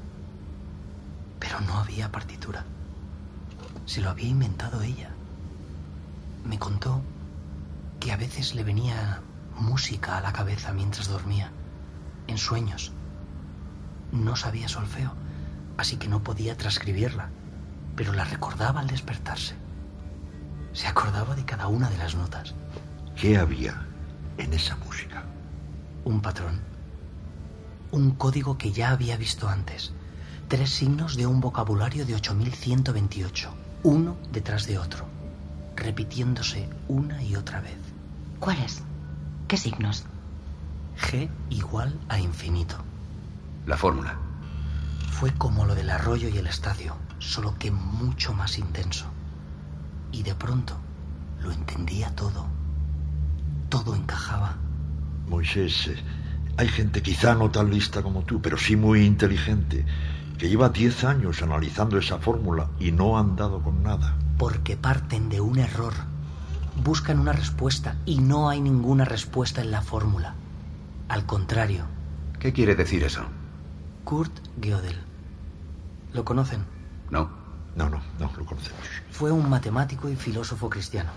Pero 1.38 1.61
no 1.61 1.74
había 1.74 2.11
partitura. 2.11 2.64
Se 3.85 4.00
lo 4.00 4.08
había 4.08 4.28
inventado 4.28 4.80
ella. 4.80 5.12
Me 6.44 6.59
contó 6.59 7.02
que 8.00 8.12
a 8.12 8.16
veces 8.16 8.55
le 8.55 8.64
venía 8.64 9.20
música 9.57 10.18
a 10.18 10.20
la 10.20 10.33
cabeza 10.33 10.72
mientras 10.72 11.09
dormía, 11.09 11.52
en 12.26 12.38
sueños. 12.38 12.92
No 14.11 14.37
sabía 14.37 14.68
solfeo, 14.68 15.14
así 15.76 15.96
que 15.96 16.09
no 16.09 16.22
podía 16.22 16.57
transcribirla, 16.57 17.31
pero 17.96 18.12
la 18.12 18.24
recordaba 18.24 18.81
al 18.81 18.88
despertarse. 18.88 19.55
Se 20.72 20.87
acordaba 20.87 21.35
de 21.35 21.44
cada 21.44 21.68
una 21.68 21.90
de 21.90 21.98
las 21.98 22.14
notas. 22.14 22.55
¿Qué 23.16 23.38
había 23.38 23.87
en 24.38 24.52
esa 24.52 24.76
música? 24.76 25.24
Un 26.05 26.20
patrón. 26.20 26.61
Un 27.90 28.12
código 28.12 28.59
que 28.59 28.72
ya 28.72 28.90
había 28.90 29.16
visto 29.16 29.48
antes. 29.48 29.92
Tres 30.48 30.70
signos 30.70 31.16
de 31.16 31.26
un 31.26 31.40
vocabulario 31.40 32.05
de 32.05 32.14
8128, 32.14 33.55
uno 33.85 34.16
detrás 34.33 34.66
de 34.66 34.78
otro, 34.78 35.07
repitiéndose 35.83 36.68
una 36.88 37.23
y 37.23 37.37
otra 37.37 37.61
vez. 37.61 37.77
¿Cuáles? 38.38 38.83
¿Qué 39.49 39.57
signos? 39.57 40.05
G 40.99 41.29
igual 41.51 41.99
a 42.09 42.18
infinito. 42.18 42.77
La 43.66 43.77
fórmula. 43.77 44.16
Fue 45.11 45.33
como 45.33 45.66
lo 45.66 45.75
del 45.75 45.90
arroyo 45.90 46.29
y 46.29 46.38
el 46.38 46.47
estadio, 46.47 46.97
solo 47.18 47.57
que 47.59 47.71
mucho 47.71 48.33
más 48.35 48.59
intenso. 48.59 49.07
Y 50.11 50.23
de 50.23 50.35
pronto 50.35 50.77
lo 51.42 51.53
entendía 51.53 52.14
todo. 52.14 52.47
Todo 53.68 53.95
encajaba. 53.95 54.57
Moisés, 55.29 55.88
eh, 55.88 55.97
hay 56.57 56.68
gente 56.68 57.03
quizá 57.03 57.35
no 57.35 57.51
tan 57.51 57.71
lista 57.71 58.03
como 58.03 58.23
tú, 58.23 58.40
pero 58.42 58.59
sí 58.59 58.77
muy 58.77 59.05
inteligente, 59.05 59.85
que 60.38 60.49
lleva 60.49 60.68
10 60.68 61.05
años 61.05 61.42
analizando 61.42 61.99
esa 61.99 62.18
fórmula 62.18 62.68
y 62.79 62.92
no 62.92 63.18
han 63.18 63.37
dado 63.37 63.62
con 63.62 63.83
nada. 63.83 64.16
Porque 64.42 64.76
parten 64.76 65.28
de 65.28 65.40
un 65.40 65.61
error. 65.61 65.92
Buscan 66.83 67.20
una 67.20 67.31
respuesta 67.33 67.94
y 68.05 68.18
no 68.18 68.48
hay 68.48 68.61
ninguna 68.61 69.05
respuesta 69.05 69.61
en 69.61 69.70
la 69.70 69.83
fórmula. 69.83 70.35
Al 71.07 71.26
contrario. 71.26 71.85
¿Qué 72.40 72.52
quiere 72.52 72.74
decir 72.74 73.05
eso? 73.05 73.22
Kurt 74.02 74.33
Gödel. 74.61 74.98
¿Lo 76.12 76.24
conocen? 76.24 76.64
No. 77.09 77.31
No, 77.76 77.88
no, 77.88 78.02
no 78.18 78.33
lo 78.37 78.44
conocemos. 78.44 78.81
Fue 79.12 79.31
un 79.31 79.48
matemático 79.48 80.09
y 80.09 80.16
filósofo 80.16 80.68
cristiano. 80.68 81.12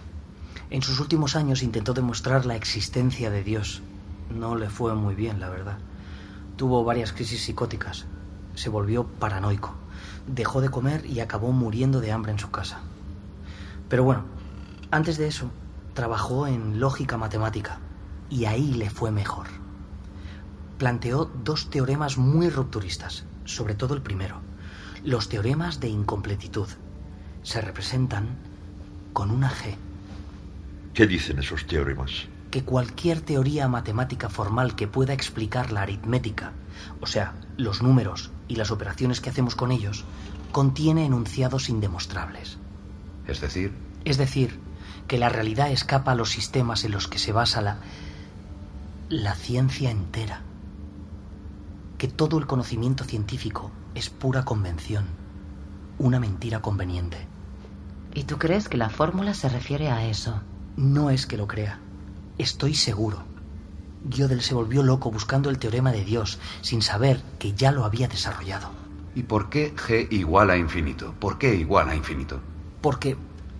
En 0.70 0.84
sus 0.84 1.00
últimos 1.00 1.36
años 1.36 1.64
intentó 1.64 1.96
demostrar 1.96 2.46
la 2.46 2.56
existencia 2.56 3.32
de 3.32 3.44
Dios. 3.44 3.82
No 4.30 4.56
le 4.56 4.70
fue 4.70 4.94
muy 4.94 5.16
bien, 5.16 5.40
la 5.40 5.50
verdad. 5.50 5.80
Tuvo 6.58 6.84
varias 6.84 7.12
crisis 7.12 7.42
psicóticas. 7.44 8.06
Se 8.54 8.70
volvió 8.70 9.08
paranoico. 9.08 9.74
Dejó 10.28 10.62
de 10.62 10.70
comer 10.70 11.08
y 11.08 11.22
acabó 11.22 11.52
muriendo 11.54 12.02
de 12.02 12.12
hambre 12.12 12.32
en 12.32 12.38
su 12.38 12.52
casa. 12.52 12.82
Pero 13.96 14.04
bueno, 14.04 14.26
antes 14.92 15.18
de 15.18 15.26
eso, 15.26 15.50
trabajó 15.94 16.48
en 16.48 16.82
lógica 16.82 17.16
matemática. 17.16 17.80
Y 18.30 18.44
ahí 18.44 18.74
le 18.74 18.90
fue 18.90 19.10
mejor. 19.10 19.48
Planteó 20.78 21.32
dos 21.46 21.70
teoremas 21.70 22.18
muy 22.18 22.50
rupturistas, 22.50 23.24
sobre 23.46 23.74
todo 23.74 23.94
el 23.94 24.02
primero. 24.02 24.42
Los 25.06 25.30
teoremas 25.30 25.80
de 25.80 25.88
incompletitud. 25.88 26.68
Se 27.42 27.62
representan 27.62 28.36
con 29.14 29.32
una 29.32 29.50
G. 29.50 29.78
¿Qué 30.94 31.08
dicen 31.08 31.40
esos 31.40 31.66
teoremas? 31.66 32.28
que 32.52 32.66
cualquier 32.66 33.22
teoría 33.22 33.70
matemática 33.70 34.28
formal 34.28 34.76
que 34.76 34.90
pueda 34.90 35.14
explicar 35.14 35.72
la 35.72 35.84
aritmética, 35.84 36.52
o 37.00 37.08
sea, 37.08 37.34
los 37.56 37.82
números 37.82 38.32
y 38.50 38.58
las 38.58 38.72
operaciones 38.72 39.22
que 39.22 39.30
hacemos 39.30 39.56
con 39.56 39.72
ellos, 39.72 40.04
contiene 40.52 41.06
enunciados 41.06 41.70
indemostrables. 41.70 42.58
Es 43.28 43.42
decir, 43.42 43.85
Es 44.06 44.18
decir, 44.18 44.60
que 45.08 45.18
la 45.18 45.30
realidad 45.30 45.72
escapa 45.72 46.12
a 46.12 46.16
los 46.16 46.32
sistemas 46.32 46.84
en 46.84 46.92
los 46.92 47.08
que 47.08 47.20
se 47.20 47.32
basa 47.32 47.62
la 47.62 47.80
la 49.10 49.36
ciencia 49.36 49.92
entera. 49.92 50.42
Que 51.98 52.08
todo 52.08 52.40
el 52.40 52.48
conocimiento 52.48 53.04
científico 53.04 53.72
es 53.94 54.10
pura 54.10 54.44
convención, 54.44 55.06
una 56.00 56.20
mentira 56.20 56.62
conveniente. 56.62 57.18
¿Y 58.16 58.24
tú 58.24 58.38
crees 58.38 58.68
que 58.68 58.78
la 58.78 58.90
fórmula 58.90 59.34
se 59.34 59.48
refiere 59.48 59.90
a 59.90 60.06
eso? 60.08 60.42
No 60.76 61.12
es 61.12 61.28
que 61.28 61.38
lo 61.38 61.48
crea. 61.48 61.80
Estoy 62.38 62.74
seguro. 62.74 63.24
Gödel 64.10 64.42
se 64.42 64.56
volvió 64.56 64.82
loco 64.82 65.12
buscando 65.12 65.50
el 65.50 65.60
teorema 65.60 65.92
de 65.92 66.04
Dios 66.04 66.40
sin 66.62 66.82
saber 66.82 67.22
que 67.38 67.54
ya 67.54 67.72
lo 67.72 67.86
había 67.86 68.08
desarrollado. 68.08 68.72
¿y 69.16 69.24
por 69.24 69.50
qué 69.50 69.74
G 69.74 70.12
igual 70.12 70.50
a 70.50 70.58
infinito? 70.58 71.14
¿Por 71.20 71.38
qué 71.38 71.56
igual 71.56 71.90
a 71.90 71.96
infinito? 71.96 72.42
Porque 72.82 73.16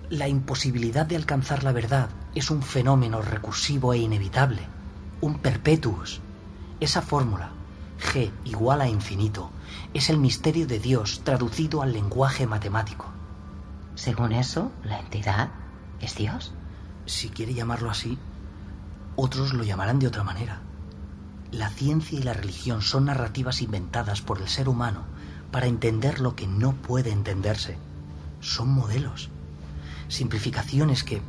la 0.10 0.28
imposibilidad 0.28 1.06
de 1.06 1.16
alcanzar 1.16 1.64
la 1.64 1.72
verdad 1.72 2.10
es 2.36 2.52
un 2.52 2.62
fenómeno 2.62 3.22
recursivo 3.22 3.94
e 3.94 3.98
inevitable, 3.98 4.62
un 5.22 5.40
perpetuus. 5.40 6.22
Esa 6.80 7.02
fórmula, 7.02 7.52
G 8.00 8.32
igual 8.44 8.82
a 8.82 8.88
infinito, 8.88 9.50
es 9.94 10.10
el 10.10 10.18
misterio 10.18 10.68
de 10.68 10.80
Dios 10.80 11.22
traducido 11.24 11.82
al 11.82 11.94
lenguaje 11.94 12.46
matemático. 12.46 13.08
Según 13.96 14.34
eso, 14.34 14.72
la 14.84 15.00
entidad 15.00 15.50
es 16.02 16.16
Dios. 16.16 16.54
Si 17.06 17.30
quiere 17.30 17.54
llamarlo 17.54 17.90
así, 17.90 18.18
otros 19.16 19.54
lo 19.54 19.64
llamarán 19.64 20.00
de 20.00 20.08
otra 20.08 20.24
manera. 20.24 20.60
La 21.52 21.70
ciencia 21.70 22.20
y 22.20 22.24
la 22.24 22.34
religión 22.34 22.82
son 22.82 23.06
narrativas 23.06 23.62
inventadas 23.62 24.22
por 24.22 24.42
el 24.42 24.50
ser 24.50 24.68
humano 24.68 25.04
para 25.52 25.68
entender 25.68 26.20
lo 26.20 26.36
que 26.36 26.48
no 26.48 26.74
puede 26.74 27.12
entenderse. 27.12 27.78
Son 28.42 28.70
modelos, 28.70 29.30
simplificaciones 30.08 31.04
que, 31.04 31.22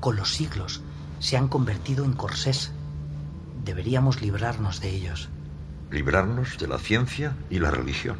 con 0.00 0.16
los 0.16 0.34
siglos, 0.34 0.82
se 1.18 1.36
han 1.36 1.48
convertido 1.48 2.04
en 2.04 2.14
corsés. 2.14 2.72
Deberíamos 3.64 4.22
librarnos 4.22 4.80
de 4.80 4.90
ellos. 4.90 5.28
Librarnos 5.90 6.58
de 6.58 6.68
la 6.68 6.78
ciencia 6.78 7.36
y 7.50 7.58
la 7.58 7.70
religión. 7.70 8.16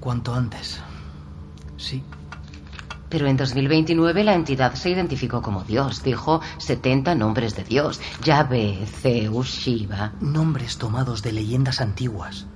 Cuanto 0.00 0.34
antes. 0.34 0.80
Sí. 1.76 2.02
Pero 3.08 3.26
en 3.26 3.36
2029 3.36 4.24
la 4.24 4.34
entidad 4.34 4.74
se 4.74 4.90
identificó 4.90 5.42
como 5.42 5.64
Dios. 5.64 6.02
Dijo 6.02 6.40
70 6.58 7.14
nombres 7.14 7.54
de 7.54 7.64
Dios. 7.64 8.00
Yahvé, 8.22 8.86
Zeus, 8.86 9.48
Shiva. 9.48 10.12
Nombres 10.20 10.78
tomados 10.78 11.22
de 11.22 11.32
leyendas 11.32 11.80
antiguas. 11.80 12.46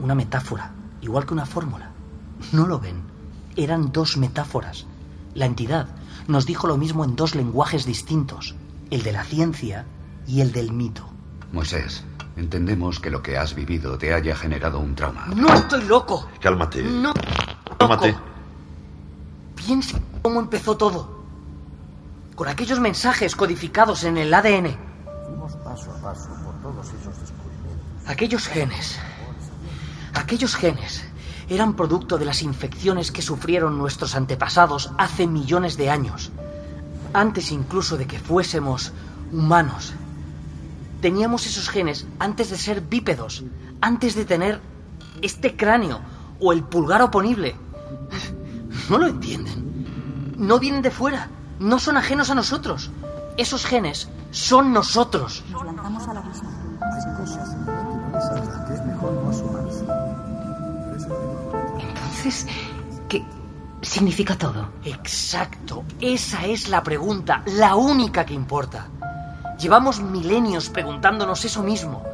Una 0.00 0.14
metáfora, 0.14 0.72
igual 1.00 1.24
que 1.24 1.34
una 1.34 1.46
fórmula. 1.46 1.92
¿No 2.52 2.66
lo 2.66 2.80
ven? 2.80 3.02
Eran 3.56 3.92
dos 3.92 4.16
metáforas. 4.16 4.86
La 5.38 5.46
entidad 5.46 5.86
nos 6.26 6.46
dijo 6.46 6.66
lo 6.66 6.76
mismo 6.76 7.04
en 7.04 7.14
dos 7.14 7.36
lenguajes 7.36 7.86
distintos, 7.86 8.56
el 8.90 9.04
de 9.04 9.12
la 9.12 9.22
ciencia 9.22 9.86
y 10.26 10.40
el 10.40 10.50
del 10.50 10.72
mito. 10.72 11.08
Moisés, 11.52 12.02
entendemos 12.36 12.98
que 12.98 13.08
lo 13.08 13.22
que 13.22 13.38
has 13.38 13.54
vivido 13.54 13.96
te 13.96 14.12
haya 14.12 14.34
generado 14.34 14.80
un 14.80 14.96
trauma. 14.96 15.28
¡No 15.36 15.54
estoy 15.54 15.84
loco! 15.84 16.28
Cálmate. 16.40 16.82
¡No! 16.82 17.14
Cálmate. 17.78 18.16
Piensa 19.54 20.00
cómo 20.22 20.40
empezó 20.40 20.76
todo. 20.76 21.22
Con 22.34 22.48
aquellos 22.48 22.80
mensajes 22.80 23.36
codificados 23.36 24.02
en 24.02 24.18
el 24.18 24.34
ADN. 24.34 24.76
Fuimos 25.24 25.54
paso 25.58 25.92
a 25.92 26.02
paso 26.02 26.30
por 26.44 26.54
todos 26.62 26.84
esos 26.88 27.16
descubrimientos. 27.20 28.08
Aquellos 28.08 28.48
genes. 28.48 28.98
Aquellos 30.14 30.56
genes 30.56 31.07
eran 31.48 31.74
producto 31.74 32.18
de 32.18 32.24
las 32.24 32.42
infecciones 32.42 33.10
que 33.10 33.22
sufrieron 33.22 33.78
nuestros 33.78 34.14
antepasados 34.14 34.90
hace 34.98 35.26
millones 35.26 35.76
de 35.76 35.90
años. 35.90 36.30
Antes 37.14 37.52
incluso 37.52 37.96
de 37.96 38.06
que 38.06 38.18
fuésemos 38.18 38.92
humanos. 39.32 39.94
Teníamos 41.00 41.46
esos 41.46 41.68
genes 41.68 42.06
antes 42.18 42.50
de 42.50 42.58
ser 42.58 42.80
bípedos, 42.82 43.44
antes 43.80 44.14
de 44.14 44.24
tener 44.24 44.60
este 45.22 45.56
cráneo 45.56 46.00
o 46.40 46.52
el 46.52 46.64
pulgar 46.64 47.02
oponible. 47.02 47.56
No 48.88 48.98
lo 48.98 49.06
entienden. 49.06 50.34
No 50.36 50.58
vienen 50.58 50.82
de 50.82 50.90
fuera. 50.90 51.28
No 51.58 51.78
son 51.78 51.96
ajenos 51.96 52.30
a 52.30 52.34
nosotros. 52.34 52.90
Esos 53.36 53.64
genes 53.66 54.08
son 54.30 54.72
nosotros. 54.72 55.44
Nos 55.50 55.64
lanzamos. 55.64 56.02
Hay 56.08 57.16
cosas 57.16 57.54
en 57.54 57.66
la 57.66 57.82
naturaleza 57.84 58.30
a 58.30 58.44
las 58.44 58.68
que 58.68 58.74
es 58.74 58.86
mejor 58.86 59.12
no 59.12 60.27
Entonces, 61.80 62.46
¿qué 63.08 63.24
significa 63.82 64.36
todo? 64.36 64.68
Exacto, 64.84 65.84
esa 66.00 66.46
es 66.46 66.68
la 66.68 66.82
pregunta, 66.82 67.42
la 67.46 67.74
única 67.76 68.24
que 68.26 68.34
importa. 68.34 68.88
Llevamos 69.58 70.00
milenios 70.00 70.70
preguntándonos 70.70 71.44
eso 71.44 71.62
mismo. 71.62 72.04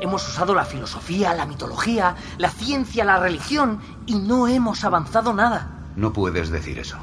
Hemos 0.00 0.28
usado 0.28 0.54
la 0.54 0.64
filosofía, 0.64 1.34
la 1.34 1.46
mitología, 1.46 2.16
la 2.38 2.50
ciencia, 2.50 3.04
la 3.04 3.18
religión 3.18 3.80
y 4.06 4.16
no 4.16 4.48
hemos 4.48 4.84
avanzado 4.84 5.32
nada. 5.32 5.70
No 5.96 6.12
puedes 6.12 6.50
decir 6.50 6.78
eso. 6.78 6.98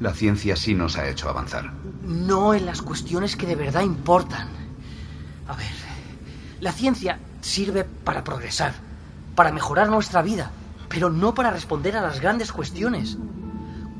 La 0.00 0.14
ciencia 0.14 0.56
sí 0.56 0.74
nos 0.74 0.96
ha 0.96 1.08
hecho 1.08 1.28
avanzar. 1.28 1.72
No 2.04 2.54
en 2.54 2.66
las 2.66 2.82
cuestiones 2.82 3.36
que 3.36 3.46
de 3.46 3.56
verdad 3.56 3.82
importan. 3.82 4.48
A 5.48 5.54
ver, 5.54 5.66
la 6.60 6.72
ciencia 6.72 7.18
sirve 7.40 7.84
para 7.84 8.24
progresar, 8.24 8.74
para 9.34 9.52
mejorar 9.52 9.88
nuestra 9.88 10.22
vida, 10.22 10.50
pero 10.88 11.10
no 11.10 11.34
para 11.34 11.50
responder 11.50 11.96
a 11.96 12.02
las 12.02 12.20
grandes 12.20 12.52
cuestiones. 12.52 13.18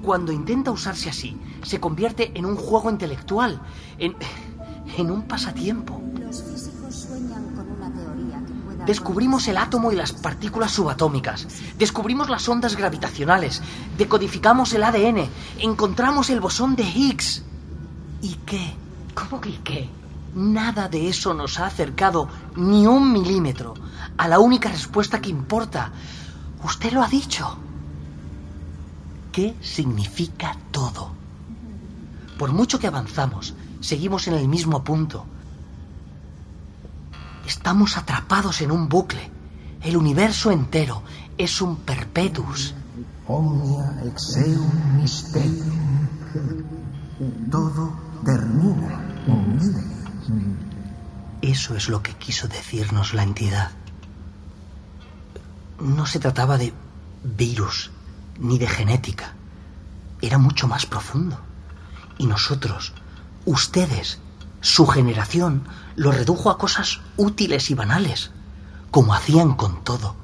Cuando 0.03 0.32
intenta 0.32 0.70
usarse 0.70 1.11
así, 1.11 1.36
se 1.62 1.80
convierte 1.80 2.32
en 2.34 2.47
un 2.47 2.57
juego 2.57 2.91
intelectual, 2.91 3.61
en, 3.99 4.16
en 4.97 5.11
un 5.11 5.22
pasatiempo. 5.22 6.01
Los 6.20 6.43
físicos 6.43 6.95
sueñan 6.95 7.55
con 7.55 7.70
una 7.70 7.93
teoría 7.93 8.39
que 8.47 8.53
pueda... 8.64 8.84
Descubrimos 8.84 9.49
el 9.49 9.59
átomo 9.59 9.93
y 9.93 9.97
las 9.97 10.12
partículas 10.12 10.72
subatómicas. 10.72 11.47
Descubrimos 11.78 12.30
las 12.30 12.49
ondas 12.49 12.76
gravitacionales. 12.76 13.61
Decodificamos 13.99 14.72
el 14.72 14.84
ADN. 14.84 15.28
Encontramos 15.59 16.30
el 16.30 16.41
bosón 16.41 16.76
de 16.76 16.84
Higgs. 16.84 17.43
¿Y 18.22 18.34
qué? 18.47 18.74
¿Cómo 19.14 19.41
que 19.41 19.59
qué? 19.62 19.91
Nada 20.34 20.89
de 20.89 21.09
eso 21.09 21.34
nos 21.34 21.59
ha 21.59 21.66
acercado 21.66 22.28
ni 22.55 22.86
un 22.86 23.12
milímetro 23.12 23.74
a 24.16 24.28
la 24.28 24.39
única 24.39 24.70
respuesta 24.70 25.20
que 25.20 25.30
importa. 25.30 25.93
Usted 26.65 26.93
lo 26.93 27.03
ha 27.03 27.09
dicho. 27.09 27.57
¿Qué 29.33 29.57
significa 29.61 30.57
todo? 30.71 31.13
Por 32.39 32.53
mucho 32.53 32.79
que 32.79 32.87
avanzamos, 32.87 33.55
seguimos 33.81 34.27
en 34.29 34.35
el 34.35 34.49
mismo 34.49 34.83
punto. 34.85 35.27
Estamos 37.47 37.97
atrapados 37.97 38.61
en 38.61 38.71
un 38.71 38.89
bucle. 38.89 39.31
El 39.83 39.97
universo 39.97 40.51
entero 40.51 41.03
es 41.37 41.63
un 41.63 41.77
perpetus. 41.77 42.75
Omnia 43.27 44.03
exeum 44.05 45.01
mysterium. 45.01 46.09
Todo 47.51 47.93
termina. 48.25 49.01
Eso 51.43 51.77
es 51.77 51.89
lo 51.89 52.03
que 52.03 52.15
quiso 52.15 52.49
decirnos 52.49 53.15
la 53.15 53.23
entidad. 53.23 53.71
No 55.81 56.07
se 56.07 56.18
trataba 56.18 56.59
de 56.59 56.72
virus 57.22 57.91
ni 58.39 58.59
de 58.59 58.66
genética. 58.66 59.35
Era 60.20 60.39
mucho 60.39 60.66
más 60.66 60.87
profundo. 60.87 61.39
Y 62.18 62.26
nosotros, 62.26 62.93
ustedes, 63.45 64.18
su 64.61 64.87
generación, 64.87 65.62
lo 65.95 66.11
redujo 66.11 66.51
a 66.51 66.59
cosas 66.59 67.01
útiles 67.16 67.70
y 67.70 67.74
banales, 67.74 68.31
como 68.91 69.14
hacían 69.14 69.55
con 69.55 69.85
todo. 69.85 70.16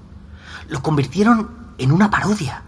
Lo 0.68 0.82
convirtieron 0.82 1.50
en 1.78 1.92
una 1.92 2.10
parodia. 2.10 2.62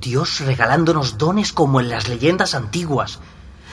Dios 0.00 0.40
regalándonos 0.40 1.18
dones 1.18 1.52
como 1.52 1.80
en 1.80 1.90
las 1.90 2.08
leyendas 2.08 2.54
antiguas, 2.54 3.18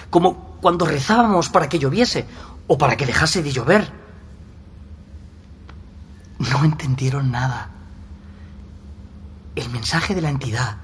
como 0.10 0.58
cuando 0.62 0.86
rezábamos 0.86 1.50
para 1.50 1.70
que 1.70 1.80
lloviese 1.80 2.28
o 2.68 2.78
para 2.78 2.98
que 2.98 3.06
dejase 3.06 3.42
de 3.44 3.52
llover. 3.52 3.92
No 6.40 6.66
entendieron 6.66 7.32
nada. 7.32 7.77
El 9.58 9.72
mensaje 9.72 10.14
de 10.14 10.22
la 10.22 10.30
entidad 10.30 10.78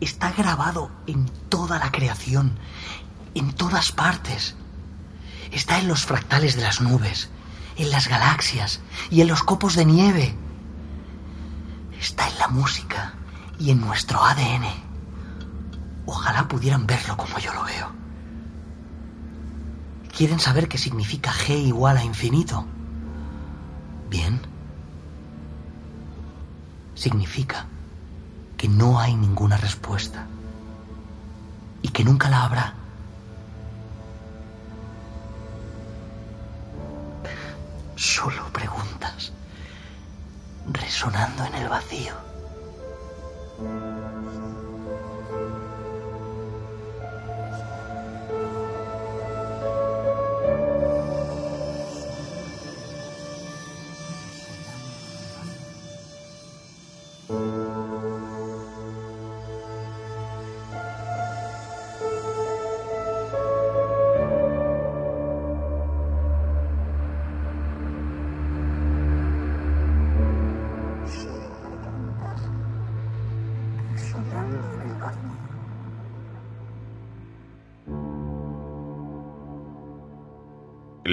está 0.00 0.30
grabado 0.30 0.88
en 1.08 1.28
toda 1.48 1.80
la 1.80 1.90
creación, 1.90 2.56
en 3.34 3.52
todas 3.52 3.90
partes. 3.90 4.54
Está 5.50 5.80
en 5.80 5.88
los 5.88 6.06
fractales 6.06 6.54
de 6.54 6.62
las 6.62 6.80
nubes, 6.80 7.28
en 7.76 7.90
las 7.90 8.06
galaxias 8.06 8.80
y 9.10 9.20
en 9.20 9.26
los 9.26 9.42
copos 9.42 9.74
de 9.74 9.84
nieve. 9.84 10.36
Está 12.00 12.28
en 12.28 12.38
la 12.38 12.46
música 12.46 13.14
y 13.58 13.72
en 13.72 13.80
nuestro 13.80 14.22
ADN. 14.22 14.66
Ojalá 16.06 16.46
pudieran 16.46 16.86
verlo 16.86 17.16
como 17.16 17.36
yo 17.40 17.52
lo 17.52 17.64
veo. 17.64 17.90
¿Quieren 20.16 20.38
saber 20.38 20.68
qué 20.68 20.78
significa 20.78 21.32
G 21.32 21.66
igual 21.66 21.96
a 21.96 22.04
infinito? 22.04 22.64
Bien. 24.08 24.55
Significa 26.96 27.66
que 28.56 28.68
no 28.68 28.98
hay 28.98 29.14
ninguna 29.14 29.56
respuesta 29.58 30.26
y 31.82 31.88
que 31.90 32.02
nunca 32.02 32.28
la 32.28 32.44
habrá. 32.44 32.74
Solo 37.94 38.50
preguntas, 38.52 39.32
resonando 40.72 41.44
en 41.44 41.54
el 41.54 41.68
vacío. 41.68 42.14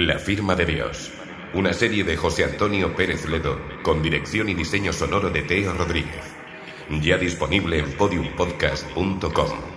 La 0.04 0.18
firma 0.18 0.54
de 0.54 0.66
Dios. 0.66 1.10
Una 1.54 1.72
serie 1.72 2.04
de 2.04 2.14
José 2.14 2.44
Antonio 2.44 2.94
Pérez 2.94 3.26
Ledo, 3.26 3.58
con 3.82 4.02
dirección 4.02 4.50
y 4.50 4.54
diseño 4.54 4.92
sonoro 4.92 5.30
de 5.30 5.40
Teo 5.40 5.72
Rodríguez. 5.72 6.26
Ya 7.00 7.16
disponible 7.16 7.78
en 7.78 7.90
podiumpodcast.com. 7.92 9.73